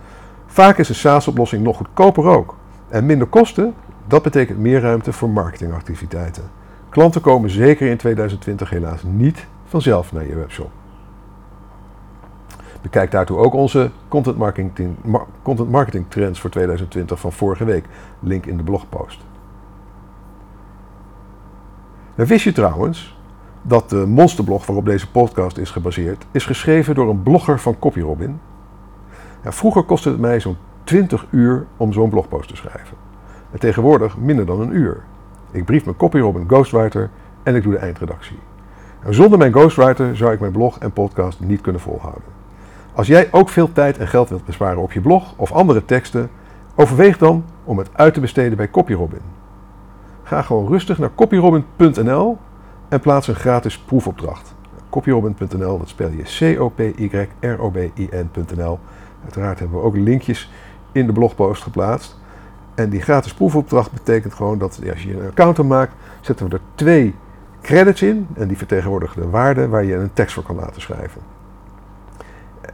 Vaak 0.46 0.78
is 0.78 0.88
een 0.88 0.94
SaaS-oplossing 0.94 1.62
nog 1.62 1.76
goedkoper 1.76 2.24
ook. 2.24 2.56
En 2.88 3.06
minder 3.06 3.26
kosten, 3.26 3.74
dat 4.06 4.22
betekent 4.22 4.58
meer 4.58 4.80
ruimte 4.80 5.12
voor 5.12 5.30
marketingactiviteiten. 5.30 6.50
Klanten 6.88 7.20
komen 7.20 7.50
zeker 7.50 7.88
in 7.88 7.96
2020 7.96 8.70
helaas 8.70 9.02
niet 9.02 9.46
vanzelf 9.64 10.12
naar 10.12 10.26
je 10.26 10.34
webshop. 10.34 10.70
Bekijk 12.86 13.10
daartoe 13.10 13.38
ook 13.38 13.54
onze 13.54 13.90
content 14.08 14.36
marketing, 14.36 14.94
content 15.42 15.70
marketing 15.70 16.04
trends 16.08 16.40
voor 16.40 16.50
2020 16.50 17.20
van 17.20 17.32
vorige 17.32 17.64
week. 17.64 17.84
Link 18.20 18.46
in 18.46 18.56
de 18.56 18.62
blogpost. 18.62 19.24
Nou, 22.14 22.28
wist 22.28 22.44
je 22.44 22.52
trouwens 22.52 23.18
dat 23.62 23.90
de 23.90 24.06
monsterblog 24.06 24.66
waarop 24.66 24.84
deze 24.84 25.10
podcast 25.10 25.58
is 25.58 25.70
gebaseerd, 25.70 26.26
is 26.30 26.46
geschreven 26.46 26.94
door 26.94 27.08
een 27.08 27.22
blogger 27.22 27.60
van 27.60 27.78
CopyRobin? 27.78 28.40
Ja, 29.44 29.52
vroeger 29.52 29.82
kostte 29.82 30.08
het 30.08 30.20
mij 30.20 30.40
zo'n 30.40 30.56
20 30.84 31.26
uur 31.30 31.66
om 31.76 31.92
zo'n 31.92 32.10
blogpost 32.10 32.48
te 32.48 32.56
schrijven. 32.56 32.96
En 33.50 33.58
tegenwoordig 33.58 34.16
minder 34.16 34.46
dan 34.46 34.60
een 34.60 34.76
uur. 34.76 35.02
Ik 35.50 35.64
brief 35.64 35.84
mijn 35.84 35.96
CopyRobin 35.96 36.48
ghostwriter 36.48 37.10
en 37.42 37.54
ik 37.54 37.62
doe 37.62 37.72
de 37.72 37.78
eindredactie. 37.78 38.38
En 39.02 39.14
zonder 39.14 39.38
mijn 39.38 39.52
ghostwriter 39.52 40.16
zou 40.16 40.32
ik 40.32 40.40
mijn 40.40 40.52
blog 40.52 40.78
en 40.78 40.92
podcast 40.92 41.40
niet 41.40 41.60
kunnen 41.60 41.80
volhouden. 41.80 42.36
Als 42.96 43.06
jij 43.06 43.28
ook 43.30 43.48
veel 43.48 43.72
tijd 43.72 43.98
en 43.98 44.08
geld 44.08 44.28
wilt 44.28 44.44
besparen 44.44 44.82
op 44.82 44.92
je 44.92 45.00
blog 45.00 45.34
of 45.36 45.52
andere 45.52 45.84
teksten, 45.84 46.30
Overweeg 46.78 47.18
dan 47.18 47.44
om 47.64 47.78
het 47.78 47.88
uit 47.92 48.14
te 48.14 48.20
besteden 48.20 48.56
bij 48.56 48.70
CopyRobin. 48.70 49.20
Ga 50.22 50.42
gewoon 50.42 50.68
rustig 50.68 50.98
naar 50.98 51.14
copyrobin.nl 51.14 52.38
en 52.88 53.00
plaats 53.00 53.28
een 53.28 53.34
gratis 53.34 53.78
proefopdracht. 53.78 54.54
Copyrobin.nl, 54.90 55.78
dat 55.78 55.88
spel 55.88 56.10
je 56.10 56.54
C-O-P-Y-R-O-B-I-N.nl. 56.54 58.78
Uiteraard 59.22 59.58
hebben 59.58 59.78
we 59.78 59.84
ook 59.84 59.96
linkjes 59.96 60.50
in 60.92 61.06
de 61.06 61.12
blogpost 61.12 61.62
geplaatst. 61.62 62.18
En 62.74 62.90
die 62.90 63.00
gratis 63.00 63.34
proefopdracht 63.34 63.92
betekent 63.92 64.34
gewoon 64.34 64.58
dat 64.58 64.80
als 64.90 65.02
je 65.02 65.20
een 65.20 65.26
account 65.26 65.62
maakt, 65.62 65.92
zetten 66.20 66.48
we 66.48 66.52
er 66.52 66.60
twee 66.74 67.14
credits 67.62 68.02
in. 68.02 68.26
En 68.34 68.48
die 68.48 68.56
vertegenwoordigen 68.56 69.22
de 69.22 69.28
waarde 69.28 69.68
waar 69.68 69.84
je 69.84 69.94
een 69.94 70.12
tekst 70.12 70.34
voor 70.34 70.42
kan 70.42 70.56
laten 70.56 70.80
schrijven. 70.80 71.35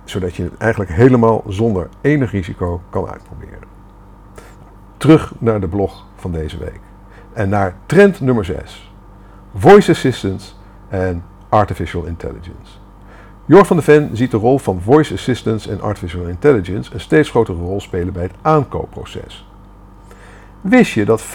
Zodat 0.04 0.36
je 0.36 0.42
het 0.42 0.56
eigenlijk 0.56 0.90
helemaal 0.90 1.44
zonder 1.48 1.88
enig 2.00 2.30
risico 2.30 2.80
kan 2.90 3.08
uitproberen. 3.08 3.68
Terug 4.96 5.32
naar 5.38 5.60
de 5.60 5.68
blog 5.68 6.06
van 6.16 6.32
deze 6.32 6.58
week. 6.58 6.80
En 7.32 7.48
naar 7.48 7.76
trend 7.86 8.20
nummer 8.20 8.44
6. 8.44 8.92
Voice 9.54 9.90
Assistants 9.90 10.58
en 10.88 11.24
Artificial 11.48 12.04
Intelligence. 12.04 12.80
Jor 13.46 13.66
van 13.66 13.76
de 13.76 13.82
Ven 13.82 14.10
ziet 14.12 14.30
de 14.30 14.36
rol 14.36 14.58
van 14.58 14.80
voice 14.80 15.14
assistants 15.14 15.66
en 15.66 15.80
artificial 15.80 16.26
intelligence 16.26 16.94
een 16.94 17.00
steeds 17.00 17.30
grotere 17.30 17.58
rol 17.58 17.80
spelen 17.80 18.12
bij 18.12 18.22
het 18.22 18.34
aankoopproces. 18.42 19.46
Wist 20.60 20.92
je 20.92 21.04
dat 21.04 21.22
50% 21.22 21.26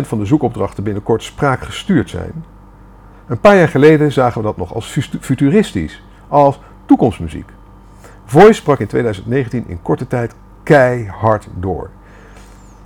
van 0.00 0.18
de 0.18 0.24
zoekopdrachten 0.24 0.84
binnenkort 0.84 1.22
spraakgestuurd 1.22 2.10
zijn? 2.10 2.44
Een 3.26 3.40
paar 3.40 3.56
jaar 3.56 3.68
geleden 3.68 4.12
zagen 4.12 4.40
we 4.40 4.46
dat 4.46 4.56
nog 4.56 4.74
als 4.74 4.98
futuristisch, 5.20 6.02
als 6.28 6.60
toekomstmuziek. 6.84 7.50
Voice 8.24 8.52
sprak 8.52 8.78
in 8.78 8.86
2019 8.86 9.64
in 9.66 9.82
korte 9.82 10.06
tijd 10.06 10.34
keihard 10.62 11.48
door. 11.58 11.90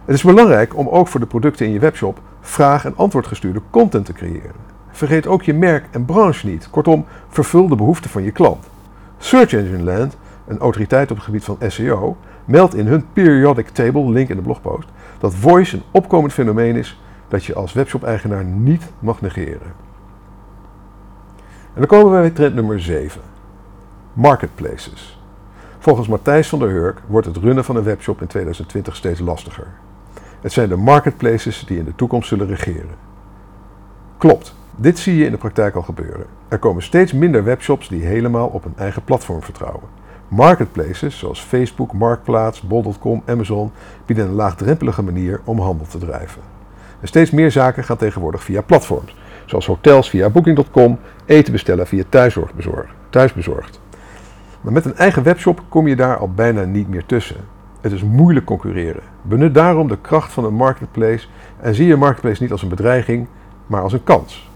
Het 0.04 0.14
is 0.14 0.23
belangrijk 0.23 0.76
om 0.76 0.88
ook 0.88 1.09
voor 1.09 1.21
de 1.21 1.26
producten 1.26 1.66
in 1.66 1.73
je 1.73 1.78
webshop 1.78 2.21
vraag- 2.40 2.85
en 2.85 2.97
antwoordgestuurde 2.97 3.61
content 3.71 4.04
te 4.04 4.12
creëren. 4.12 4.52
Vergeet 4.90 5.26
ook 5.26 5.42
je 5.42 5.54
merk 5.54 5.85
en 5.90 6.04
branche 6.04 6.47
niet. 6.47 6.71
Kortom, 6.71 7.04
vervul 7.28 7.68
de 7.68 7.76
behoeften 7.76 8.11
van 8.11 8.23
je 8.23 8.30
klant. 8.30 8.68
Search 9.18 9.52
Engine 9.52 9.83
Land, 9.83 10.16
een 10.47 10.59
autoriteit 10.59 11.11
op 11.11 11.16
het 11.16 11.25
gebied 11.25 11.45
van 11.45 11.59
SEO, 11.66 12.16
meldt 12.45 12.75
in 12.75 12.87
hun 12.87 13.12
periodic 13.12 13.68
table, 13.68 14.11
link 14.11 14.28
in 14.28 14.37
de 14.37 14.42
blogpost, 14.42 14.88
dat 15.18 15.35
voice 15.35 15.76
een 15.76 15.83
opkomend 15.90 16.33
fenomeen 16.33 16.76
is 16.76 17.00
dat 17.28 17.45
je 17.45 17.54
als 17.54 17.73
webshop-eigenaar 17.73 18.45
niet 18.45 18.90
mag 18.99 19.21
negeren. 19.21 19.73
En 21.75 21.85
dan 21.85 21.87
komen 21.87 22.12
we 22.12 22.21
bij 22.21 22.30
trend 22.30 22.54
nummer 22.54 22.80
7. 22.80 23.21
Marketplaces. 24.12 25.18
Volgens 25.79 26.09
Matthijs 26.09 26.49
van 26.49 26.59
der 26.59 26.69
Hurk 26.69 27.01
wordt 27.07 27.27
het 27.27 27.37
runnen 27.37 27.65
van 27.65 27.77
een 27.77 27.83
webshop 27.83 28.21
in 28.21 28.27
2020 28.27 28.97
steeds 28.97 29.21
lastiger. 29.21 29.67
Het 30.41 30.53
zijn 30.53 30.69
de 30.69 30.77
marketplaces 30.77 31.65
die 31.67 31.79
in 31.79 31.85
de 31.85 31.95
toekomst 31.95 32.29
zullen 32.29 32.47
regeren. 32.47 32.97
Klopt, 34.19 34.55
dit 34.77 34.99
zie 34.99 35.17
je 35.17 35.25
in 35.25 35.31
de 35.31 35.37
praktijk 35.37 35.75
al 35.75 35.83
gebeuren. 35.83 36.27
Er 36.49 36.59
komen 36.59 36.83
steeds 36.83 37.13
minder 37.13 37.45
webshops 37.45 37.89
die 37.89 38.05
helemaal 38.05 38.47
op 38.47 38.65
een 38.65 38.77
eigen 38.77 39.05
platform 39.05 39.43
vertrouwen. 39.43 39.89
Marketplaces 40.29 41.19
zoals 41.19 41.41
Facebook, 41.41 41.93
Marktplaats, 41.93 42.61
Bol.com, 42.61 43.23
Amazon 43.27 43.73
bieden 44.07 44.27
een 44.27 44.33
laagdrempelige 44.33 45.03
manier 45.03 45.41
om 45.45 45.61
handel 45.61 45.87
te 45.87 45.99
drijven. 45.99 46.43
En 47.01 47.09
steeds 47.09 47.31
meer 47.31 47.51
zaken 47.51 47.85
gaan 47.85 47.97
tegenwoordig 47.97 48.43
via 48.43 48.61
platforms, 48.61 49.17
zoals 49.47 49.67
hotels 49.67 50.11
via 50.11 50.31
Booking.com, 50.31 50.99
eten 51.27 51.53
bestellen 51.53 51.87
via 51.87 52.05
thuisbezorgd. 53.11 53.81
Maar 54.61 54.73
met 54.73 54.85
een 54.85 54.97
eigen 54.97 55.23
webshop 55.23 55.62
kom 55.69 55.87
je 55.88 55.97
daar 55.97 56.17
al 56.17 56.31
bijna 56.31 56.62
niet 56.62 56.88
meer 56.88 57.07
tussen. 57.07 57.37
Het 57.81 57.93
is 57.93 58.03
moeilijk 58.03 58.47
concurreren. 58.47 59.03
Benut 59.23 59.55
daarom 59.55 59.88
de 59.88 59.99
kracht 60.00 60.33
van 60.33 60.45
een 60.45 60.55
marketplace 60.55 61.27
en 61.61 61.75
zie 61.75 61.87
je 61.87 61.97
marketplace 61.97 62.43
niet 62.43 62.53
als 62.53 62.62
een 62.62 62.69
bedreiging, 62.69 63.27
maar 63.67 63.83
als 63.83 63.93
een 63.93 64.05
kans. 64.05 64.50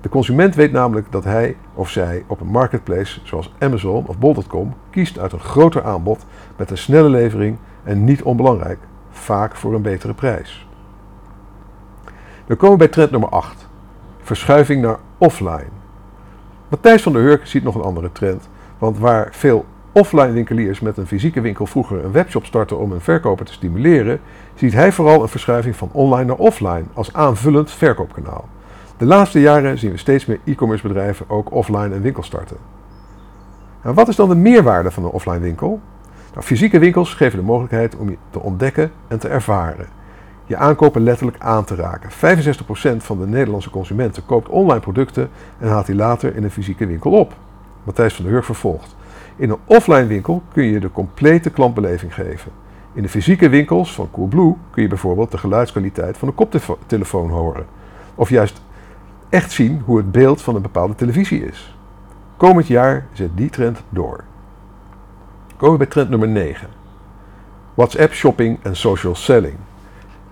De 0.00 0.08
consument 0.08 0.54
weet 0.54 0.72
namelijk 0.72 1.12
dat 1.12 1.24
hij 1.24 1.56
of 1.74 1.90
zij 1.90 2.24
op 2.26 2.40
een 2.40 2.46
marketplace 2.46 3.20
zoals 3.22 3.52
Amazon 3.58 4.06
of 4.06 4.18
Bol.com 4.18 4.74
kiest 4.90 5.18
uit 5.18 5.32
een 5.32 5.40
groter 5.40 5.84
aanbod 5.84 6.26
met 6.56 6.70
een 6.70 6.78
snelle 6.78 7.08
levering 7.08 7.58
en 7.84 8.04
niet 8.04 8.22
onbelangrijk, 8.22 8.78
vaak 9.10 9.56
voor 9.56 9.74
een 9.74 9.82
betere 9.82 10.14
prijs. 10.14 10.66
Dan 12.46 12.56
komen 12.56 12.78
we 12.78 12.84
bij 12.84 12.88
trend 12.88 13.10
nummer 13.10 13.28
8. 13.28 13.68
Verschuiving 14.22 14.82
naar 14.82 14.98
offline. 15.18 15.70
Matthijs 16.68 17.02
van 17.02 17.12
der 17.12 17.22
Hurk 17.22 17.46
ziet 17.46 17.62
nog 17.62 17.74
een 17.74 17.82
andere 17.82 18.12
trend, 18.12 18.48
want 18.78 18.98
waar 18.98 19.28
veel 19.30 19.64
offline 19.92 20.32
winkeliers 20.32 20.80
met 20.80 20.96
een 20.96 21.06
fysieke 21.06 21.40
winkel 21.40 21.66
vroeger 21.66 22.04
een 22.04 22.12
webshop 22.12 22.44
starten 22.44 22.78
om 22.78 22.92
een 22.92 23.00
verkoper 23.00 23.44
te 23.44 23.52
stimuleren, 23.52 24.20
ziet 24.54 24.72
hij 24.72 24.92
vooral 24.92 25.22
een 25.22 25.28
verschuiving 25.28 25.76
van 25.76 25.88
online 25.92 26.24
naar 26.24 26.36
offline 26.36 26.84
als 26.92 27.12
aanvullend 27.12 27.70
verkoopkanaal. 27.70 28.48
De 28.96 29.06
laatste 29.06 29.40
jaren 29.40 29.78
zien 29.78 29.90
we 29.90 29.96
steeds 29.96 30.26
meer 30.26 30.38
e-commerce 30.44 30.86
bedrijven 30.86 31.30
ook 31.30 31.52
offline 31.52 31.94
een 31.94 32.02
winkel 32.02 32.22
starten. 32.22 32.56
Nou, 33.82 33.94
wat 33.94 34.08
is 34.08 34.16
dan 34.16 34.28
de 34.28 34.34
meerwaarde 34.34 34.90
van 34.90 35.04
een 35.04 35.10
offline 35.10 35.38
winkel? 35.38 35.80
Nou, 36.32 36.44
fysieke 36.44 36.78
winkels 36.78 37.14
geven 37.14 37.38
de 37.38 37.44
mogelijkheid 37.44 37.96
om 37.96 38.10
je 38.10 38.16
te 38.30 38.40
ontdekken 38.40 38.90
en 39.08 39.18
te 39.18 39.28
ervaren. 39.28 39.86
Je 40.46 40.56
aankopen 40.56 41.02
letterlijk 41.02 41.38
aan 41.40 41.64
te 41.64 41.74
raken. 41.74 42.10
65% 42.10 42.96
van 42.96 43.18
de 43.18 43.26
Nederlandse 43.26 43.70
consumenten 43.70 44.26
koopt 44.26 44.48
online 44.48 44.80
producten 44.80 45.30
en 45.58 45.68
haalt 45.68 45.86
die 45.86 45.94
later 45.94 46.36
in 46.36 46.44
een 46.44 46.50
fysieke 46.50 46.86
winkel 46.86 47.10
op. 47.10 47.34
Matthijs 47.88 48.14
van 48.14 48.24
der 48.24 48.32
Hurk 48.32 48.44
vervolgt. 48.44 48.96
In 49.36 49.50
een 49.50 49.58
offline 49.64 50.06
winkel 50.06 50.42
kun 50.52 50.64
je 50.64 50.80
de 50.80 50.90
complete 50.90 51.50
klantbeleving 51.50 52.14
geven. 52.14 52.52
In 52.92 53.02
de 53.02 53.08
fysieke 53.08 53.48
winkels 53.48 53.94
van 53.94 54.10
Coolblue 54.10 54.56
kun 54.70 54.82
je 54.82 54.88
bijvoorbeeld 54.88 55.30
de 55.30 55.38
geluidskwaliteit 55.38 56.18
van 56.18 56.28
een 56.28 56.34
koptelefoon 56.34 57.30
horen. 57.30 57.66
Of 58.14 58.28
juist 58.28 58.62
echt 59.28 59.52
zien 59.52 59.82
hoe 59.84 59.96
het 59.96 60.12
beeld 60.12 60.42
van 60.42 60.54
een 60.54 60.62
bepaalde 60.62 60.94
televisie 60.94 61.44
is. 61.44 61.76
Komend 62.36 62.66
jaar 62.66 63.06
zet 63.12 63.30
die 63.34 63.50
trend 63.50 63.82
door. 63.88 64.24
Komen 65.56 65.72
we 65.72 65.84
bij 65.84 65.92
trend 65.92 66.10
nummer 66.10 66.28
9. 66.28 66.68
WhatsApp 67.74 68.12
shopping 68.12 68.58
en 68.62 68.76
social 68.76 69.14
selling. 69.14 69.56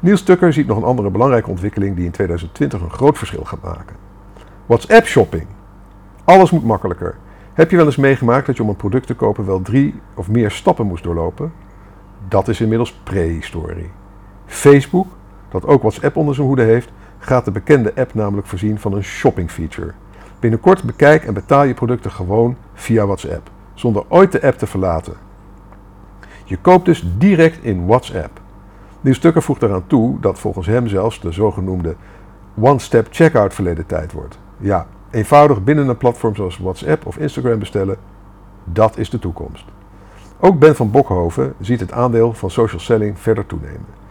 Niels 0.00 0.22
Tucker 0.22 0.52
ziet 0.52 0.66
nog 0.66 0.76
een 0.76 0.84
andere 0.84 1.10
belangrijke 1.10 1.50
ontwikkeling 1.50 1.96
die 1.96 2.04
in 2.04 2.10
2020 2.10 2.80
een 2.80 2.90
groot 2.90 3.18
verschil 3.18 3.44
gaat 3.44 3.62
maken. 3.62 3.96
WhatsApp 4.66 5.06
shopping. 5.06 5.46
Alles 6.24 6.50
moet 6.50 6.64
makkelijker. 6.64 7.16
Heb 7.56 7.70
je 7.70 7.76
wel 7.76 7.86
eens 7.86 7.96
meegemaakt 7.96 8.46
dat 8.46 8.56
je 8.56 8.62
om 8.62 8.68
een 8.68 8.76
product 8.76 9.06
te 9.06 9.14
kopen 9.14 9.46
wel 9.46 9.62
drie 9.62 10.00
of 10.14 10.28
meer 10.28 10.50
stappen 10.50 10.86
moest 10.86 11.04
doorlopen? 11.04 11.52
Dat 12.28 12.48
is 12.48 12.60
inmiddels 12.60 12.92
prehistorie. 12.92 13.90
Facebook, 14.46 15.06
dat 15.48 15.66
ook 15.66 15.80
WhatsApp 15.80 16.16
onder 16.16 16.34
zijn 16.34 16.46
hoede 16.46 16.62
heeft, 16.62 16.92
gaat 17.18 17.44
de 17.44 17.50
bekende 17.50 17.92
app 17.94 18.14
namelijk 18.14 18.46
voorzien 18.46 18.78
van 18.78 18.92
een 18.92 19.04
shopping 19.04 19.50
feature. 19.50 19.92
Binnenkort 20.40 20.82
bekijk 20.82 21.24
en 21.24 21.34
betaal 21.34 21.64
je 21.64 21.74
producten 21.74 22.10
gewoon 22.10 22.56
via 22.74 23.06
WhatsApp, 23.06 23.50
zonder 23.74 24.04
ooit 24.08 24.32
de 24.32 24.42
app 24.42 24.58
te 24.58 24.66
verlaten. 24.66 25.14
Je 26.44 26.58
koopt 26.58 26.84
dus 26.84 27.04
direct 27.18 27.64
in 27.64 27.86
WhatsApp. 27.86 28.40
Niels 29.00 29.16
Stukker 29.16 29.42
voegt 29.42 29.62
eraan 29.62 29.86
toe 29.86 30.20
dat 30.20 30.38
volgens 30.38 30.66
hem 30.66 30.88
zelfs 30.88 31.20
de 31.20 31.32
zogenoemde 31.32 31.96
one-step 32.60 33.06
checkout 33.10 33.54
verleden 33.54 33.86
tijd 33.86 34.12
wordt. 34.12 34.38
Ja, 34.58 34.86
eenvoudig 35.16 35.64
binnen 35.64 35.88
een 35.88 35.96
platform 35.96 36.34
zoals 36.34 36.58
WhatsApp 36.58 37.06
of 37.06 37.16
Instagram 37.16 37.58
bestellen, 37.58 37.96
dat 38.64 38.98
is 38.98 39.10
de 39.10 39.18
toekomst. 39.18 39.64
Ook 40.40 40.58
Ben 40.58 40.76
van 40.76 40.90
Bokhoven 40.90 41.54
ziet 41.60 41.80
het 41.80 41.92
aandeel 41.92 42.32
van 42.32 42.50
social 42.50 42.80
selling 42.80 43.18
verder 43.18 43.46
toenemen. 43.46 44.04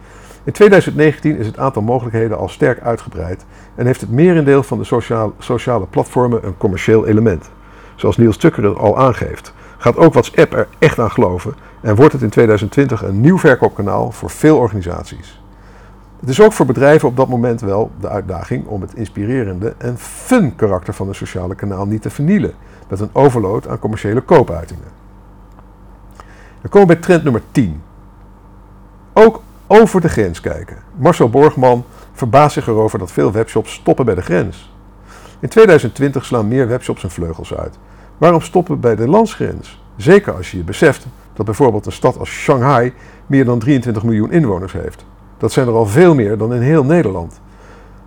In 0.44 0.52
2019 0.52 1.36
is 1.36 1.46
het 1.46 1.58
aantal 1.58 1.82
mogelijkheden 1.82 2.38
al 2.38 2.48
sterk 2.48 2.80
uitgebreid 2.80 3.46
en 3.74 3.86
heeft 3.86 4.00
het 4.00 4.10
merendeel 4.10 4.62
van 4.62 4.78
de 4.78 4.84
sociale, 4.84 5.32
sociale 5.38 5.86
platformen 5.86 6.46
een 6.46 6.56
commercieel 6.56 7.06
element. 7.06 7.50
Zoals 7.94 8.16
Niels 8.16 8.36
Tucker 8.36 8.78
al 8.78 8.98
aangeeft, 8.98 9.54
gaat 9.78 9.96
ook 9.96 10.12
WhatsApp 10.12 10.52
er 10.52 10.68
echt 10.78 10.98
aan 10.98 11.10
geloven 11.10 11.54
en 11.80 11.94
wordt 11.94 12.12
het 12.12 12.22
in 12.22 12.30
2020 12.30 13.02
een 13.02 13.20
nieuw 13.20 13.38
verkoopkanaal 13.38 14.10
voor 14.10 14.30
veel 14.30 14.58
organisaties. 14.58 15.40
Het 16.20 16.28
is 16.28 16.40
ook 16.40 16.52
voor 16.52 16.66
bedrijven 16.66 17.08
op 17.08 17.16
dat 17.16 17.28
moment 17.28 17.60
wel 17.60 17.90
de 18.00 18.08
uitdaging 18.08 18.66
om 18.66 18.80
het 18.80 18.94
inspirerende 18.94 19.74
en 19.78 19.98
fun 19.98 20.56
karakter 20.56 20.94
van 20.94 21.08
een 21.08 21.14
sociale 21.14 21.54
kanaal 21.54 21.86
niet 21.86 22.02
te 22.02 22.10
vernielen 22.10 22.54
met 22.88 23.00
een 23.00 23.10
overload 23.12 23.68
aan 23.68 23.78
commerciële 23.78 24.20
koopuitingen. 24.20 24.88
Dan 26.60 26.70
komen 26.70 26.88
we 26.88 26.94
bij 26.94 27.02
trend 27.02 27.22
nummer 27.22 27.42
10. 27.50 27.82
Ook 29.12 29.42
over 29.66 30.00
de 30.00 30.08
grens 30.08 30.40
kijken. 30.40 30.76
Marcel 30.96 31.30
Borgman 31.30 31.84
verbaast 32.12 32.54
zich 32.54 32.66
erover 32.66 32.98
dat 32.98 33.12
veel 33.12 33.32
webshops 33.32 33.72
stoppen 33.72 34.04
bij 34.04 34.14
de 34.14 34.22
grens. 34.22 34.74
In 35.40 35.48
2020 35.48 36.24
slaan 36.24 36.48
meer 36.48 36.68
webshops 36.68 37.02
hun 37.02 37.10
vleugels 37.10 37.54
uit. 37.54 37.78
Waarom 38.18 38.40
stoppen 38.40 38.80
bij 38.80 38.96
de 38.96 39.08
landsgrens? 39.08 39.82
Zeker 39.96 40.34
als 40.34 40.50
je 40.50 40.56
je 40.56 40.64
beseft 40.64 41.06
dat 41.32 41.46
bijvoorbeeld 41.46 41.86
een 41.86 41.92
stad 41.92 42.18
als 42.18 42.30
Shanghai 42.30 42.92
meer 43.26 43.44
dan 43.44 43.58
23 43.58 44.02
miljoen 44.02 44.32
inwoners 44.32 44.72
heeft. 44.72 45.04
Dat 45.38 45.52
zijn 45.52 45.66
er 45.66 45.74
al 45.74 45.86
veel 45.86 46.14
meer 46.14 46.38
dan 46.38 46.54
in 46.54 46.60
heel 46.60 46.84
Nederland. 46.84 47.40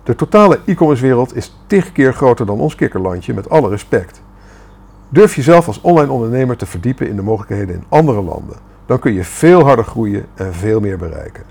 De 0.02 0.14
totale 0.14 0.60
e-commerce 0.64 1.02
wereld 1.02 1.36
is 1.36 1.56
tig 1.66 1.92
keer 1.92 2.14
groter 2.14 2.46
dan 2.46 2.60
ons 2.60 2.74
kikkerlandje, 2.74 3.34
met 3.34 3.50
alle 3.50 3.68
respect. 3.68 4.22
Durf 5.08 5.34
jezelf 5.34 5.66
als 5.66 5.80
online 5.80 6.12
ondernemer 6.12 6.56
te 6.56 6.66
verdiepen 6.66 7.08
in 7.08 7.16
de 7.16 7.22
mogelijkheden 7.22 7.74
in 7.74 7.84
andere 7.88 8.22
landen 8.22 8.56
dan 8.90 8.98
kun 8.98 9.12
je 9.12 9.24
veel 9.24 9.62
harder 9.62 9.84
groeien 9.84 10.26
en 10.34 10.54
veel 10.54 10.80
meer 10.80 10.98
bereiken. 10.98 11.42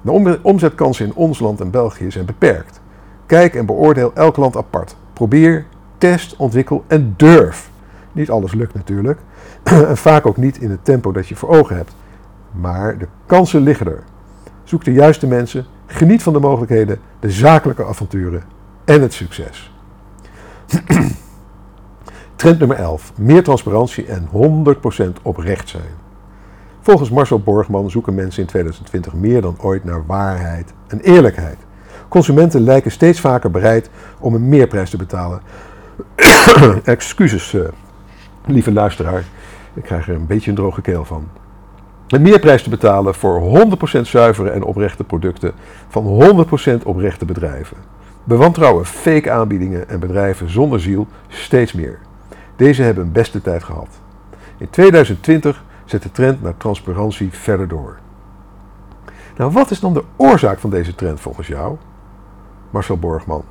De 0.00 0.38
omzetkansen 0.42 1.06
in 1.06 1.14
ons 1.14 1.38
land 1.38 1.60
en 1.60 1.70
België 1.70 2.10
zijn 2.10 2.24
beperkt. 2.24 2.80
Kijk 3.26 3.54
en 3.54 3.66
beoordeel 3.66 4.10
elk 4.14 4.36
land 4.36 4.56
apart. 4.56 4.96
Probeer, 5.12 5.66
test, 5.98 6.36
ontwikkel 6.36 6.84
en 6.86 7.14
durf. 7.16 7.70
Niet 8.12 8.30
alles 8.30 8.52
lukt 8.52 8.74
natuurlijk. 8.74 9.20
en 9.62 9.96
vaak 9.96 10.26
ook 10.26 10.36
niet 10.36 10.58
in 10.58 10.70
het 10.70 10.84
tempo 10.84 11.12
dat 11.12 11.28
je 11.28 11.36
voor 11.36 11.48
ogen 11.48 11.76
hebt. 11.76 11.94
Maar 12.50 12.98
de 12.98 13.06
kansen 13.26 13.62
liggen 13.62 13.86
er. 13.86 14.02
Zoek 14.64 14.84
de 14.84 14.92
juiste 14.92 15.26
mensen, 15.26 15.66
geniet 15.86 16.22
van 16.22 16.32
de 16.32 16.40
mogelijkheden, 16.40 16.98
de 17.20 17.30
zakelijke 17.30 17.84
avonturen 17.84 18.42
en 18.84 19.02
het 19.02 19.12
succes. 19.12 19.72
Trend 22.36 22.58
nummer 22.58 22.76
11. 22.76 23.12
Meer 23.16 23.42
transparantie 23.42 24.06
en 24.06 24.28
100% 25.08 25.22
oprecht 25.22 25.68
zijn. 25.68 26.02
Volgens 26.80 27.10
Marcel 27.10 27.40
Borgman 27.40 27.90
zoeken 27.90 28.14
mensen 28.14 28.42
in 28.42 28.48
2020 28.48 29.14
meer 29.14 29.40
dan 29.40 29.56
ooit 29.60 29.84
naar 29.84 30.06
waarheid 30.06 30.72
en 30.86 31.00
eerlijkheid. 31.00 31.56
Consumenten 32.08 32.60
lijken 32.60 32.90
steeds 32.90 33.20
vaker 33.20 33.50
bereid 33.50 33.90
om 34.18 34.34
een 34.34 34.48
meerprijs 34.48 34.90
te 34.90 34.96
betalen. 34.96 35.40
Excuses, 36.84 37.52
uh, 37.52 37.64
lieve 38.46 38.72
luisteraar. 38.72 39.24
Ik 39.74 39.82
krijg 39.82 40.08
er 40.08 40.14
een 40.14 40.26
beetje 40.26 40.50
een 40.50 40.56
droge 40.56 40.80
keel 40.80 41.04
van. 41.04 41.28
Een 42.14 42.22
meerprijs 42.22 42.62
te 42.62 42.70
betalen 42.70 43.14
voor 43.14 43.66
100% 43.98 44.00
zuivere 44.00 44.50
en 44.50 44.62
oprechte 44.62 45.04
producten 45.04 45.52
van 45.88 46.46
100% 46.80 46.82
oprechte 46.84 47.24
bedrijven. 47.24 47.76
Bewantrouwen 48.24 48.86
fake 48.86 49.30
aanbiedingen 49.30 49.88
en 49.88 50.00
bedrijven 50.00 50.50
zonder 50.50 50.80
ziel 50.80 51.06
steeds 51.28 51.72
meer. 51.72 51.98
Deze 52.56 52.82
hebben 52.82 53.04
een 53.04 53.12
beste 53.12 53.40
tijd 53.40 53.62
gehad. 53.62 53.88
In 54.56 54.70
2020 54.70 55.64
zet 55.84 56.02
de 56.02 56.10
trend 56.10 56.42
naar 56.42 56.56
transparantie 56.56 57.32
verder 57.32 57.68
door. 57.68 57.96
Nou, 59.36 59.52
wat 59.52 59.70
is 59.70 59.80
dan 59.80 59.94
de 59.94 60.04
oorzaak 60.16 60.58
van 60.58 60.70
deze 60.70 60.94
trend 60.94 61.20
volgens 61.20 61.46
jou? 61.46 61.76
Marcel 62.70 62.98
Borgman. 62.98 63.44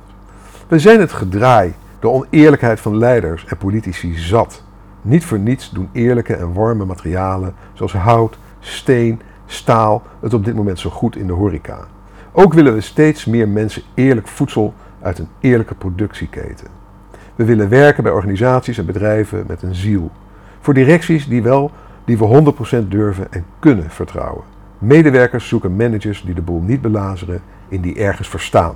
We 0.68 0.78
zijn 0.78 1.00
het 1.00 1.12
gedraai, 1.12 1.74
de 2.00 2.08
oneerlijkheid 2.08 2.80
van 2.80 2.98
leiders 2.98 3.44
en 3.44 3.56
politici 3.56 4.16
zat. 4.16 4.62
Niet 5.02 5.24
voor 5.24 5.38
niets 5.38 5.70
doen 5.70 5.88
eerlijke 5.92 6.34
en 6.34 6.52
warme 6.52 6.84
materialen 6.84 7.54
zoals 7.72 7.92
hout, 7.92 8.36
steen, 8.66 9.20
staal 9.46 10.02
het 10.20 10.34
op 10.34 10.44
dit 10.44 10.54
moment 10.54 10.78
zo 10.78 10.90
goed 10.90 11.16
in 11.16 11.26
de 11.26 11.32
horeca. 11.32 11.86
Ook 12.32 12.54
willen 12.54 12.74
we 12.74 12.80
steeds 12.80 13.24
meer 13.24 13.48
mensen 13.48 13.82
eerlijk 13.94 14.28
voedsel 14.28 14.74
uit 15.00 15.18
een 15.18 15.28
eerlijke 15.40 15.74
productieketen. 15.74 16.66
We 17.34 17.44
willen 17.44 17.68
werken 17.68 18.02
bij 18.02 18.12
organisaties 18.12 18.78
en 18.78 18.86
bedrijven 18.86 19.44
met 19.46 19.62
een 19.62 19.74
ziel. 19.74 20.10
Voor 20.60 20.74
directies 20.74 21.28
die, 21.28 21.42
wel, 21.42 21.70
die 22.04 22.18
we 22.18 22.54
100% 22.84 22.88
durven 22.88 23.32
en 23.32 23.44
kunnen 23.58 23.90
vertrouwen. 23.90 24.44
Medewerkers 24.78 25.48
zoeken 25.48 25.76
managers 25.76 26.22
die 26.22 26.34
de 26.34 26.42
boel 26.42 26.60
niet 26.60 26.80
belazeren 26.80 27.40
in 27.68 27.80
die 27.80 27.98
ergens 27.98 28.28
verstaan. 28.28 28.74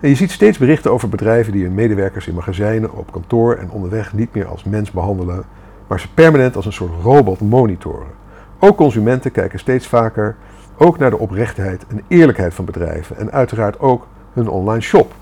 En 0.00 0.08
je 0.08 0.14
ziet 0.14 0.30
steeds 0.30 0.58
berichten 0.58 0.92
over 0.92 1.08
bedrijven 1.08 1.52
die 1.52 1.62
hun 1.62 1.74
medewerkers 1.74 2.26
in 2.26 2.34
magazijnen, 2.34 2.96
op 2.96 3.12
kantoor 3.12 3.54
en 3.54 3.70
onderweg 3.70 4.12
niet 4.12 4.34
meer 4.34 4.46
als 4.46 4.64
mens 4.64 4.90
behandelen, 4.90 5.44
maar 5.86 6.00
ze 6.00 6.12
permanent 6.14 6.56
als 6.56 6.66
een 6.66 6.72
soort 6.72 7.02
robot 7.02 7.40
monitoren. 7.40 8.19
Ook 8.62 8.76
consumenten 8.76 9.30
kijken 9.30 9.58
steeds 9.58 9.86
vaker 9.86 10.36
ook 10.76 10.98
naar 10.98 11.10
de 11.10 11.18
oprechtheid 11.18 11.86
en 11.86 12.02
eerlijkheid 12.08 12.54
van 12.54 12.64
bedrijven 12.64 13.16
en 13.16 13.32
uiteraard 13.32 13.78
ook 13.80 14.06
hun 14.32 14.48
online 14.48 14.80
shop. 14.80 15.14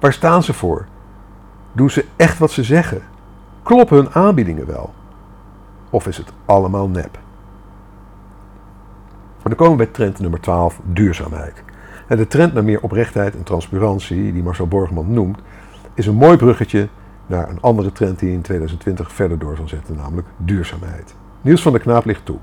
Waar 0.00 0.12
staan 0.12 0.42
ze 0.42 0.52
voor? 0.52 0.86
Doen 1.72 1.90
ze 1.90 2.04
echt 2.16 2.38
wat 2.38 2.50
ze 2.50 2.62
zeggen? 2.62 3.02
Kloppen 3.62 3.96
hun 3.96 4.10
aanbiedingen 4.10 4.66
wel? 4.66 4.94
Of 5.90 6.06
is 6.06 6.16
het 6.16 6.32
allemaal 6.44 6.88
nep? 6.88 7.18
Dan 9.42 9.54
komen 9.54 9.78
we 9.78 9.84
bij 9.84 9.92
trend 9.92 10.18
nummer 10.18 10.40
12, 10.40 10.80
duurzaamheid. 10.84 11.62
En 12.06 12.16
de 12.16 12.26
trend 12.26 12.52
naar 12.52 12.64
meer 12.64 12.80
oprechtheid 12.80 13.36
en 13.36 13.42
transparantie, 13.42 14.32
die 14.32 14.42
Marcel 14.42 14.66
Borgman 14.66 15.12
noemt, 15.12 15.38
is 15.94 16.06
een 16.06 16.14
mooi 16.14 16.36
bruggetje 16.36 16.88
naar 17.26 17.48
een 17.48 17.60
andere 17.60 17.92
trend 17.92 18.18
die 18.18 18.32
in 18.32 18.40
2020 18.40 19.12
verder 19.12 19.38
door 19.38 19.56
zal 19.56 19.68
zetten, 19.68 19.96
namelijk 19.96 20.28
duurzaamheid. 20.36 21.14
Niels 21.42 21.62
van 21.62 21.72
der 21.72 21.80
Knaap 21.80 22.04
ligt 22.04 22.24
toe. 22.24 22.38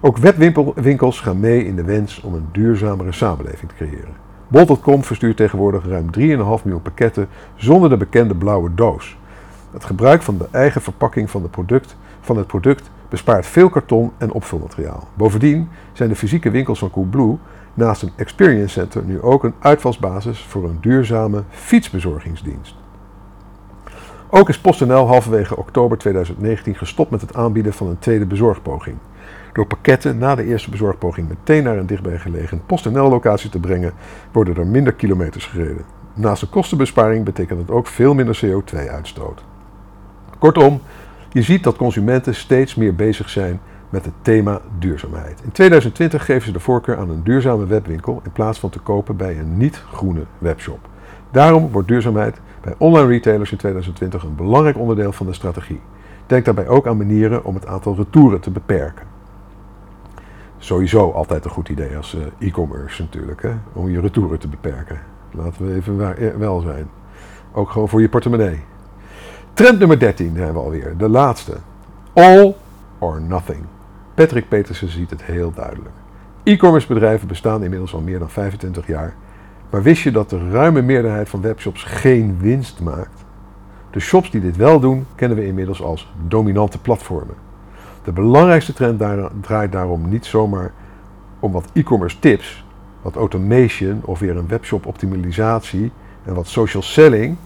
Ook 0.00 0.16
webwinkels 0.16 1.20
gaan 1.20 1.40
mee 1.40 1.66
in 1.66 1.76
de 1.76 1.84
wens 1.84 2.20
om 2.20 2.34
een 2.34 2.48
duurzamere 2.52 3.12
samenleving 3.12 3.70
te 3.70 3.74
creëren. 3.74 4.14
Bol.com 4.48 5.04
verstuurt 5.04 5.36
tegenwoordig 5.36 5.86
ruim 5.86 6.06
3,5 6.06 6.14
miljoen 6.18 6.82
pakketten 6.82 7.28
zonder 7.54 7.88
de 7.90 7.96
bekende 7.96 8.34
blauwe 8.34 8.74
doos. 8.74 9.16
Het 9.72 9.84
gebruik 9.84 10.22
van 10.22 10.38
de 10.38 10.48
eigen 10.50 10.82
verpakking 10.82 11.30
van, 11.30 11.42
de 11.42 11.48
product, 11.48 11.96
van 12.20 12.36
het 12.36 12.46
product 12.46 12.90
bespaart 13.08 13.46
veel 13.46 13.68
karton 13.68 14.12
en 14.18 14.32
opvulmateriaal. 14.32 15.08
Bovendien 15.14 15.68
zijn 15.92 16.08
de 16.08 16.16
fysieke 16.16 16.50
winkels 16.50 16.78
van 16.78 16.90
Coolblue 16.90 17.38
naast 17.74 18.02
een 18.02 18.12
experience 18.16 18.72
center 18.72 19.02
nu 19.04 19.20
ook 19.20 19.44
een 19.44 19.54
uitvalsbasis 19.58 20.40
voor 20.40 20.64
een 20.64 20.78
duurzame 20.80 21.42
fietsbezorgingsdienst. 21.50 22.81
Ook 24.34 24.48
is 24.48 24.58
PostNL 24.58 25.06
halverwege 25.06 25.56
oktober 25.56 25.98
2019 25.98 26.74
gestopt 26.74 27.10
met 27.10 27.20
het 27.20 27.34
aanbieden 27.34 27.72
van 27.72 27.86
een 27.86 27.98
tweede 27.98 28.26
bezorgpoging. 28.26 28.96
Door 29.52 29.66
pakketten 29.66 30.18
na 30.18 30.34
de 30.34 30.44
eerste 30.44 30.70
bezorgpoging 30.70 31.28
meteen 31.28 31.64
naar 31.64 31.78
een 31.78 31.86
dichtbijgelegen 31.86 32.62
PostNL-locatie 32.66 33.50
te 33.50 33.58
brengen, 33.58 33.92
worden 34.30 34.56
er 34.56 34.66
minder 34.66 34.92
kilometers 34.92 35.46
gereden. 35.46 35.84
Naast 36.14 36.40
de 36.40 36.48
kostenbesparing 36.48 37.24
betekent 37.24 37.58
het 37.60 37.70
ook 37.70 37.86
veel 37.86 38.14
minder 38.14 38.40
CO2-uitstoot. 38.44 39.44
Kortom, 40.38 40.80
je 41.30 41.42
ziet 41.42 41.64
dat 41.64 41.76
consumenten 41.76 42.34
steeds 42.34 42.74
meer 42.74 42.94
bezig 42.94 43.28
zijn 43.28 43.60
met 43.90 44.04
het 44.04 44.14
thema 44.22 44.60
duurzaamheid. 44.78 45.40
In 45.44 45.52
2020 45.52 46.24
geven 46.24 46.42
ze 46.42 46.52
de 46.52 46.60
voorkeur 46.60 46.96
aan 46.96 47.10
een 47.10 47.24
duurzame 47.24 47.66
webwinkel 47.66 48.20
in 48.24 48.32
plaats 48.32 48.58
van 48.58 48.70
te 48.70 48.78
kopen 48.78 49.16
bij 49.16 49.38
een 49.38 49.56
niet-groene 49.56 50.24
webshop. 50.38 50.88
Daarom 51.30 51.70
wordt 51.70 51.88
duurzaamheid 51.88 52.40
bij 52.62 52.74
online 52.78 53.06
retailers 53.06 53.52
in 53.52 53.58
2020 53.58 54.22
een 54.22 54.34
belangrijk 54.34 54.78
onderdeel 54.78 55.12
van 55.12 55.26
de 55.26 55.32
strategie. 55.32 55.80
Denk 56.26 56.44
daarbij 56.44 56.68
ook 56.68 56.86
aan 56.86 56.96
manieren 56.96 57.44
om 57.44 57.54
het 57.54 57.66
aantal 57.66 57.96
retouren 57.96 58.40
te 58.40 58.50
beperken. 58.50 59.06
Sowieso 60.58 61.10
altijd 61.10 61.44
een 61.44 61.50
goed 61.50 61.68
idee 61.68 61.96
als 61.96 62.16
eh, 62.16 62.48
e-commerce 62.48 63.02
natuurlijk, 63.02 63.42
hè? 63.42 63.50
om 63.72 63.90
je 63.90 64.00
retouren 64.00 64.38
te 64.38 64.48
beperken. 64.48 65.00
Laten 65.30 65.66
we 65.66 65.74
even 65.74 66.16
eh, 66.16 66.34
wel 66.36 66.60
zijn. 66.60 66.90
Ook 67.52 67.70
gewoon 67.70 67.88
voor 67.88 68.00
je 68.00 68.08
portemonnee. 68.08 68.60
Trend 69.52 69.78
nummer 69.78 69.98
13 69.98 70.36
zijn 70.36 70.52
we 70.52 70.58
alweer, 70.58 70.94
de 70.96 71.08
laatste. 71.08 71.56
All 72.12 72.54
or 72.98 73.20
nothing. 73.20 73.64
Patrick 74.14 74.48
Petersen 74.48 74.88
ziet 74.88 75.10
het 75.10 75.22
heel 75.22 75.52
duidelijk. 75.54 75.94
E-commerce 76.42 76.86
bedrijven 76.86 77.28
bestaan 77.28 77.62
inmiddels 77.62 77.94
al 77.94 78.00
meer 78.00 78.18
dan 78.18 78.30
25 78.30 78.86
jaar. 78.86 79.14
Maar 79.72 79.82
wist 79.82 80.02
je 80.02 80.10
dat 80.10 80.30
de 80.30 80.50
ruime 80.50 80.82
meerderheid 80.82 81.28
van 81.28 81.40
webshops 81.40 81.82
geen 81.82 82.38
winst 82.40 82.80
maakt? 82.80 83.24
De 83.90 84.00
shops 84.00 84.30
die 84.30 84.40
dit 84.40 84.56
wel 84.56 84.80
doen, 84.80 85.06
kennen 85.14 85.38
we 85.38 85.46
inmiddels 85.46 85.82
als 85.82 86.12
dominante 86.26 86.78
platformen. 86.78 87.34
De 88.04 88.12
belangrijkste 88.12 88.72
trend 88.72 89.02
draait 89.40 89.72
daarom 89.72 90.08
niet 90.08 90.26
zomaar 90.26 90.72
om 91.38 91.52
wat 91.52 91.70
e-commerce 91.72 92.18
tips, 92.18 92.64
wat 93.02 93.16
automation 93.16 94.00
of 94.04 94.18
weer 94.18 94.36
een 94.36 94.48
webshop 94.48 94.86
optimalisatie 94.86 95.92
en 96.24 96.34
wat 96.34 96.46
social 96.46 96.82
selling. 96.82 97.36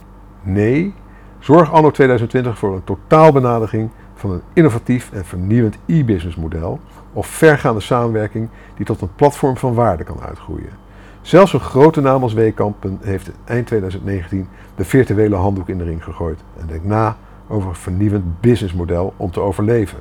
Nee, 0.42 0.94
zorg 1.38 1.72
anno 1.72 1.90
2020 1.90 2.58
voor 2.58 2.74
een 2.74 2.84
totaalbenadiging 2.84 3.90
van 4.14 4.30
een 4.30 4.42
innovatief 4.52 5.12
en 5.12 5.24
vernieuwend 5.24 5.78
e-business 5.86 6.36
model 6.36 6.80
of 7.12 7.26
vergaande 7.26 7.80
samenwerking 7.80 8.48
die 8.76 8.86
tot 8.86 9.00
een 9.00 9.14
platform 9.14 9.56
van 9.56 9.74
waarde 9.74 10.04
kan 10.04 10.20
uitgroeien. 10.20 10.85
Zelfs 11.26 11.52
een 11.52 11.60
grote 11.60 12.00
naam 12.00 12.22
als 12.22 12.32
Weekampen 12.32 12.98
heeft 13.02 13.30
eind 13.44 13.66
2019 13.66 14.48
de 14.74 14.84
virtuele 14.84 15.34
handdoek 15.34 15.68
in 15.68 15.78
de 15.78 15.84
ring 15.84 16.04
gegooid 16.04 16.40
en 16.60 16.66
denkt 16.66 16.84
na 16.84 17.16
over 17.48 17.68
een 17.68 17.74
vernieuwend 17.74 18.40
businessmodel 18.40 19.14
om 19.16 19.30
te 19.30 19.40
overleven. 19.40 19.98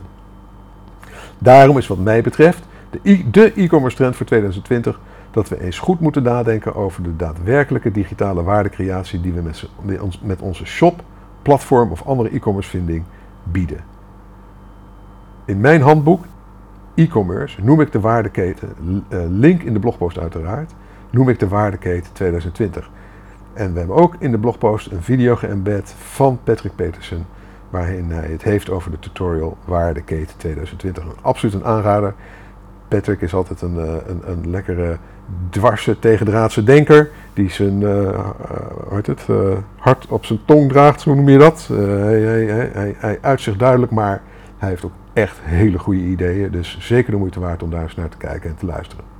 Daarom 1.38 1.78
is 1.78 1.88
wat 1.88 1.98
mij 1.98 2.22
betreft 2.22 2.64
de 3.32 3.54
e-commerce 3.56 3.98
trend 3.98 4.16
voor 4.16 4.26
2020 4.26 5.00
dat 5.32 5.50
we 5.50 5.62
eens 5.62 5.80
goed 5.80 6.00
moeten 6.00 6.24
nadenken 6.24 6.76
over 6.76 7.04
de 7.04 7.16
daadwerkelijke 7.16 7.92
digitale 7.92 8.44
waardecreatie 8.44 9.22
die 9.22 9.34
we 9.34 9.52
met 10.22 10.42
onze 10.42 10.66
shop, 10.66 11.04
platform 11.42 11.92
of 11.92 12.06
andere 12.06 12.30
e-commerce 12.30 12.70
vinding 12.70 13.04
bieden. 13.44 13.80
In 15.46 15.60
mijn 15.60 15.82
handboek 15.82 16.26
e-commerce 16.96 17.62
noem 17.62 17.82
ik 17.82 17.92
de 17.92 18.00
waardeketen, 18.00 18.70
eh, 19.08 19.20
link 19.30 19.62
in 19.62 19.74
de 19.74 19.80
blogpost 19.80 20.18
uiteraard, 20.18 20.74
noem 21.16 21.30
ik 21.30 21.40
de 21.40 21.48
waardeketen 21.48 22.14
2020. 22.14 22.90
En 23.54 23.74
we 23.74 23.78
hebben 23.78 23.96
ook 23.96 24.16
in 24.20 24.32
de 24.32 24.40
blogpost 24.40 24.92
een 24.92 25.02
video 25.02 25.36
geëmbed 25.36 25.96
van 25.98 26.40
Patrick 26.44 26.76
Petersen, 26.76 27.26
waarin 27.70 28.12
hij 28.12 28.28
het 28.28 28.44
heeft 28.44 28.70
over 28.70 28.92
de 28.92 29.00
tutorial 29.00 29.58
Waardeketen 29.66 30.38
2020. 30.38 31.04
Absoluut 31.22 31.56
een 31.56 31.66
aanrader. 31.66 32.14
Patrick 32.88 33.22
is 33.22 33.34
altijd 33.34 33.62
een, 33.62 33.80
eh, 33.80 33.94
een, 34.08 34.22
een 34.26 34.50
lekkere 34.50 34.98
dwarse 35.50 36.00
tegendraadse 36.00 36.64
denker 36.64 37.10
die 37.34 37.50
zijn 37.50 37.82
uh, 37.82 38.30
het, 39.04 39.28
hart 39.76 40.08
op 40.08 40.26
zijn 40.26 40.40
tong 40.46 40.70
draagt, 40.70 41.04
hoe 41.04 41.16
noem 41.16 41.30
je 41.30 41.38
dat? 41.38 41.68
hij, 41.68 42.22
hij, 42.22 42.70
hij, 42.74 42.96
hij 42.98 43.18
uit 43.22 43.42
zich 43.42 43.58
duidelijk, 43.58 43.92
maar 43.92 44.22
hij 44.58 44.70
heeft 44.70 44.86
ook 44.86 44.94
echt 45.14 45.38
hele 45.42 45.80
goede 45.80 46.02
ideeën. 46.02 46.52
Dus 46.52 46.78
zeker 46.80 47.12
de 47.12 47.18
moeite 47.18 47.40
waard 47.40 47.64
om 47.64 47.70
daar 47.70 47.84
eens 47.84 47.96
naar 47.96 48.10
te 48.10 48.18
kijken 48.18 48.50
en 48.50 48.56
te 48.56 48.66
luisteren. 48.66 49.15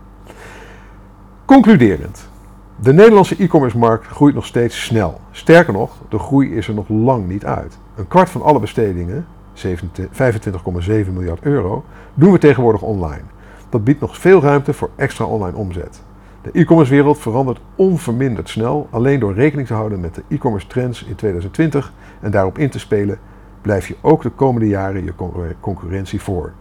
Concluderend. 1.46 2.30
De 2.76 2.94
Nederlandse 2.94 3.36
e-commerce 3.38 3.78
markt 3.78 4.08
groeit 4.08 4.36
nog 4.36 4.46
steeds 4.46 4.84
snel. 4.84 5.20
Sterker 5.32 5.74
nog, 5.74 5.98
de 6.10 6.20
groei 6.20 6.56
is 6.56 6.68
er 6.68 6.74
nog 6.74 6.90
lang 6.90 7.28
niet 7.28 7.46
uit. 7.46 7.78
Een 7.96 8.08
kwart 8.08 8.30
van 8.30 8.42
alle 8.42 8.60
bestedingen, 8.60 9.26
25,7 9.56 11.12
miljard 11.14 11.42
euro, 11.42 11.84
doen 12.14 12.32
we 12.32 12.38
tegenwoordig 12.38 12.82
online. 12.82 13.22
Dat 13.70 13.84
biedt 13.84 14.02
nog 14.02 14.18
veel 14.18 14.42
ruimte 14.42 14.74
voor 14.74 14.90
extra 14.96 15.26
online 15.26 15.58
omzet. 15.58 16.02
De 16.42 16.52
e-commerce 16.52 16.92
wereld 16.92 17.18
verandert 17.18 17.60
onverminderd 17.76 18.50
snel. 18.50 18.88
Alleen 18.90 19.20
door 19.20 19.34
rekening 19.34 19.68
te 19.68 19.74
houden 19.74 20.00
met 20.00 20.16
de 20.16 20.24
e-commerce 20.28 20.68
trends 20.68 21.04
in 21.04 21.16
2020 21.16 21.94
en 22.22 22.32
daarop 22.32 22.58
in 22.58 22.70
te 22.70 22.80
spelen, 22.80 23.20
blijf 23.62 23.88
je 23.88 23.96
ook 24.02 24.22
de 24.22 24.30
komende 24.30 24.68
jaren 24.68 25.04
je 25.04 25.14
concurrentie 25.60 26.22
voor. 26.22 26.54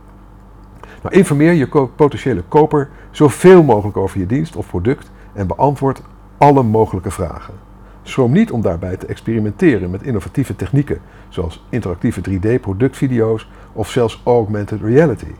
Informeer 1.12 1.52
je 1.52 1.88
potentiële 1.96 2.42
koper 2.48 2.88
zoveel 3.10 3.62
mogelijk 3.62 3.96
over 3.96 4.18
je 4.18 4.26
dienst 4.26 4.56
of 4.56 4.66
product 4.66 5.10
en 5.32 5.46
beantwoord 5.46 6.02
alle 6.38 6.62
mogelijke 6.62 7.10
vragen. 7.10 7.54
Schroom 8.02 8.32
niet 8.32 8.50
om 8.50 8.60
daarbij 8.60 8.96
te 8.96 9.06
experimenteren 9.06 9.90
met 9.90 10.02
innovatieve 10.02 10.56
technieken, 10.56 11.00
zoals 11.28 11.64
interactieve 11.68 12.20
3D-productvideo's 12.30 13.48
of 13.72 13.90
zelfs 13.90 14.20
augmented 14.24 14.80
reality. 14.80 15.32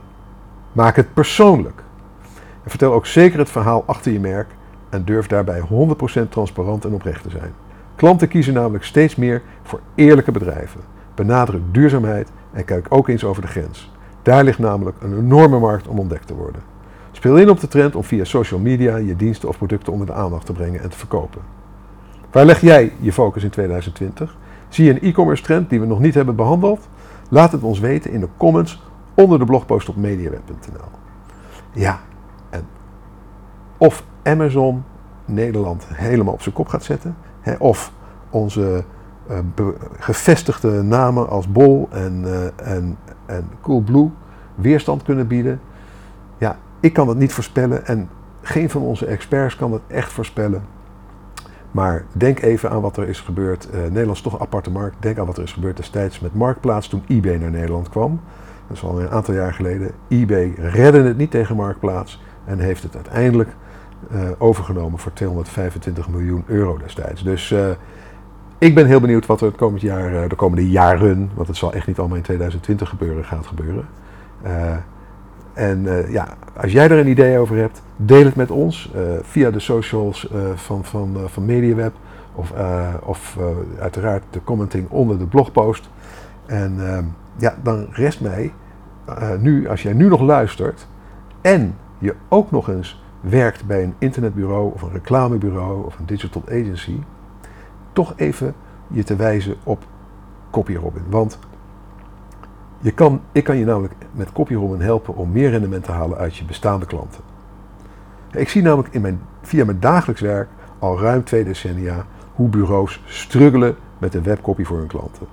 Maak 0.71 0.95
het 0.95 1.13
persoonlijk. 1.13 1.83
En 2.63 2.69
vertel 2.69 2.93
ook 2.93 3.05
zeker 3.05 3.39
het 3.39 3.49
verhaal 3.49 3.83
achter 3.85 4.11
je 4.11 4.19
merk 4.19 4.47
en 4.89 5.05
durf 5.05 5.27
daarbij 5.27 5.61
100% 6.25 6.29
transparant 6.29 6.85
en 6.85 6.93
oprecht 6.93 7.23
te 7.23 7.29
zijn. 7.29 7.53
Klanten 7.95 8.27
kiezen 8.27 8.53
namelijk 8.53 8.83
steeds 8.83 9.15
meer 9.15 9.41
voor 9.63 9.79
eerlijke 9.95 10.31
bedrijven. 10.31 10.81
Benadruk 11.15 11.61
duurzaamheid 11.71 12.31
en 12.53 12.65
kijk 12.65 12.85
ook 12.89 13.07
eens 13.07 13.23
over 13.23 13.41
de 13.41 13.47
grens. 13.47 13.91
Daar 14.25 14.43
ligt 14.43 14.59
namelijk 14.59 14.97
een 15.01 15.17
enorme 15.17 15.59
markt 15.59 15.87
om 15.87 15.99
ontdekt 15.99 16.27
te 16.27 16.35
worden. 16.35 16.61
Speel 17.11 17.37
in 17.37 17.49
op 17.49 17.59
de 17.59 17.67
trend 17.67 17.95
om 17.95 18.03
via 18.03 18.23
social 18.23 18.59
media 18.59 18.95
je 18.95 19.15
diensten 19.15 19.49
of 19.49 19.57
producten 19.57 19.93
onder 19.93 20.07
de 20.07 20.13
aandacht 20.13 20.45
te 20.45 20.53
brengen 20.53 20.81
en 20.81 20.89
te 20.89 20.97
verkopen. 20.97 21.41
Waar 22.31 22.45
leg 22.45 22.61
jij 22.61 22.93
je 22.99 23.13
focus 23.13 23.43
in 23.43 23.49
2020? 23.49 24.37
Zie 24.69 24.85
je 24.85 24.91
een 24.91 25.01
e-commerce 25.01 25.43
trend 25.43 25.69
die 25.69 25.79
we 25.79 25.85
nog 25.85 25.99
niet 25.99 26.13
hebben 26.13 26.35
behandeld? 26.35 26.87
Laat 27.29 27.51
het 27.51 27.63
ons 27.63 27.79
weten 27.79 28.11
in 28.11 28.19
de 28.19 28.27
comments 28.37 28.81
onder 29.13 29.39
de 29.39 29.45
blogpost 29.45 29.89
op 29.89 29.95
mediaweb.nl. 29.95 30.89
Ja, 31.71 31.99
en 32.49 32.67
of 33.77 34.03
Amazon 34.23 34.83
Nederland 35.25 35.85
helemaal 35.93 36.33
op 36.33 36.41
zijn 36.41 36.55
kop 36.55 36.67
gaat 36.67 36.83
zetten, 36.83 37.15
hè, 37.41 37.55
of 37.57 37.91
onze 38.29 38.83
uh, 39.29 39.67
gevestigde 39.97 40.81
namen 40.81 41.29
als 41.29 41.51
Bol 41.51 41.87
en, 41.91 42.21
uh, 42.25 42.73
en, 42.73 42.97
en 43.25 43.49
Coolblue 43.61 44.11
weerstand 44.55 45.03
kunnen 45.03 45.27
bieden. 45.27 45.59
Ja, 46.37 46.57
ik 46.79 46.93
kan 46.93 47.07
het 47.07 47.17
niet 47.17 47.33
voorspellen 47.33 47.85
en 47.85 48.09
geen 48.41 48.69
van 48.69 48.81
onze 48.81 49.05
experts 49.05 49.55
kan 49.55 49.73
het 49.73 49.81
echt 49.87 50.11
voorspellen. 50.11 50.63
Maar 51.71 52.05
denk 52.11 52.41
even 52.41 52.69
aan 52.69 52.81
wat 52.81 52.97
er 52.97 53.07
is 53.07 53.19
gebeurd. 53.19 53.67
Uh, 53.73 53.81
Nederland 53.81 54.17
is 54.17 54.21
toch 54.21 54.33
een 54.33 54.39
aparte 54.39 54.71
markt. 54.71 54.95
Denk 54.99 55.17
aan 55.17 55.25
wat 55.25 55.37
er 55.37 55.43
is 55.43 55.53
gebeurd 55.53 55.77
destijds 55.77 56.19
met 56.19 56.33
Marktplaats 56.33 56.87
toen 56.87 57.03
eBay 57.07 57.37
naar 57.37 57.51
Nederland 57.51 57.89
kwam. 57.89 58.19
Dat 58.67 58.77
is 58.77 58.83
al 58.83 59.01
een 59.01 59.09
aantal 59.09 59.33
jaar 59.33 59.53
geleden. 59.53 59.91
eBay 60.07 60.53
redde 60.57 61.01
het 61.01 61.17
niet 61.17 61.31
tegen 61.31 61.55
Marktplaats 61.55 62.21
en 62.45 62.59
heeft 62.59 62.83
het 62.83 62.95
uiteindelijk 62.95 63.49
uh, 64.11 64.29
overgenomen 64.37 64.99
voor 64.99 65.13
225 65.13 66.09
miljoen 66.09 66.43
euro 66.45 66.77
destijds. 66.77 67.23
Dus 67.23 67.51
uh, 67.51 67.69
ik 68.57 68.75
ben 68.75 68.85
heel 68.85 68.99
benieuwd 68.99 69.25
wat 69.25 69.41
er 69.41 69.47
het 69.47 69.55
komend 69.55 69.81
jaar, 69.81 70.29
de 70.29 70.35
komende 70.35 70.69
jaren, 70.69 71.29
want 71.33 71.47
het 71.47 71.57
zal 71.57 71.73
echt 71.73 71.87
niet 71.87 71.99
allemaal 71.99 72.17
in 72.17 72.23
2020 72.23 72.89
gebeuren, 72.89 73.25
gaat 73.25 73.45
gebeuren. 73.45 73.85
En 75.53 75.83
uh, 75.83 76.11
ja, 76.11 76.27
als 76.57 76.71
jij 76.71 76.89
er 76.89 76.97
een 76.97 77.07
idee 77.07 77.37
over 77.37 77.57
hebt, 77.57 77.81
deel 77.95 78.25
het 78.25 78.35
met 78.35 78.51
ons 78.51 78.91
via 79.21 79.51
de 79.51 79.59
socials 79.59 80.29
van, 80.55 80.85
van, 80.85 81.17
van 81.25 81.45
MediaWeb 81.45 81.93
of, 82.35 82.53
of 83.03 83.37
uiteraard 83.79 84.23
de 84.29 84.43
commenting 84.43 84.89
onder 84.89 85.19
de 85.19 85.25
blogpost. 85.25 85.89
En 86.45 86.77
ja, 87.37 87.55
dan 87.63 87.87
rest 87.91 88.21
mij 88.21 88.53
nu, 89.39 89.67
als 89.67 89.83
jij 89.83 89.93
nu 89.93 90.07
nog 90.07 90.21
luistert 90.21 90.87
en 91.41 91.75
je 91.97 92.15
ook 92.27 92.51
nog 92.51 92.69
eens 92.69 93.03
werkt 93.19 93.65
bij 93.65 93.83
een 93.83 93.93
internetbureau 93.97 94.73
of 94.73 94.81
een 94.81 94.91
reclamebureau 94.91 95.85
of 95.85 95.99
een 95.99 96.05
digital 96.05 96.43
agency, 96.47 96.99
toch 97.95 98.13
even 98.15 98.53
je 98.87 99.03
te 99.03 99.15
wijzen 99.15 99.55
op 99.63 99.83
CopyRobin. 100.51 101.03
Want 101.09 101.39
je 102.79 102.91
kan, 102.91 103.21
ik 103.31 103.43
kan 103.43 103.57
je 103.57 103.65
namelijk 103.65 103.93
met 104.11 104.31
CopyRobin 104.31 104.81
helpen 104.81 105.15
om 105.15 105.31
meer 105.31 105.49
rendement 105.49 105.83
te 105.83 105.91
halen 105.91 106.17
uit 106.17 106.35
je 106.35 106.45
bestaande 106.45 106.85
klanten. 106.85 107.23
Ik 108.31 108.49
zie 108.49 108.61
namelijk 108.61 108.93
in 108.93 109.01
mijn, 109.01 109.21
via 109.41 109.65
mijn 109.65 109.79
dagelijks 109.79 110.21
werk 110.21 110.49
al 110.79 110.99
ruim 110.99 111.23
twee 111.23 111.43
decennia 111.43 112.05
hoe 112.33 112.49
bureaus 112.49 113.01
struggelen 113.05 113.75
met 113.97 114.11
de 114.11 114.21
webcopy 114.21 114.63
voor 114.63 114.77
hun 114.77 114.87
klanten. 114.87 115.27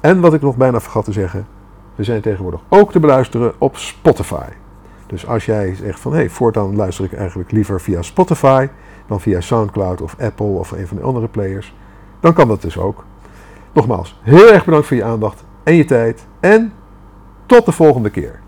En 0.00 0.20
wat 0.20 0.34
ik 0.34 0.40
nog 0.40 0.56
bijna 0.56 0.80
vergat 0.80 1.04
te 1.04 1.12
zeggen, 1.12 1.46
we 1.94 2.04
zijn 2.04 2.20
tegenwoordig 2.20 2.60
ook 2.68 2.92
te 2.92 3.00
beluisteren 3.00 3.52
op 3.58 3.76
Spotify. 3.76 4.48
Dus 5.06 5.26
als 5.26 5.44
jij 5.44 5.74
zegt 5.74 6.00
van 6.00 6.12
hé, 6.12 6.18
hey, 6.18 6.30
voortaan 6.30 6.76
luister 6.76 7.04
ik 7.04 7.12
eigenlijk 7.12 7.50
liever 7.50 7.80
via 7.80 8.02
Spotify 8.02 8.68
dan 9.06 9.20
via 9.20 9.40
Soundcloud 9.40 10.00
of 10.00 10.16
Apple 10.20 10.46
of 10.46 10.70
een 10.70 10.86
van 10.86 10.96
de 10.96 11.02
andere 11.02 11.28
players, 11.28 11.74
dan 12.20 12.32
kan 12.32 12.48
dat 12.48 12.62
dus 12.62 12.78
ook. 12.78 13.04
Nogmaals, 13.72 14.20
heel 14.22 14.52
erg 14.52 14.64
bedankt 14.64 14.86
voor 14.86 14.96
je 14.96 15.04
aandacht 15.04 15.44
en 15.62 15.74
je 15.74 15.84
tijd 15.84 16.26
en 16.40 16.72
tot 17.46 17.66
de 17.66 17.72
volgende 17.72 18.10
keer. 18.10 18.40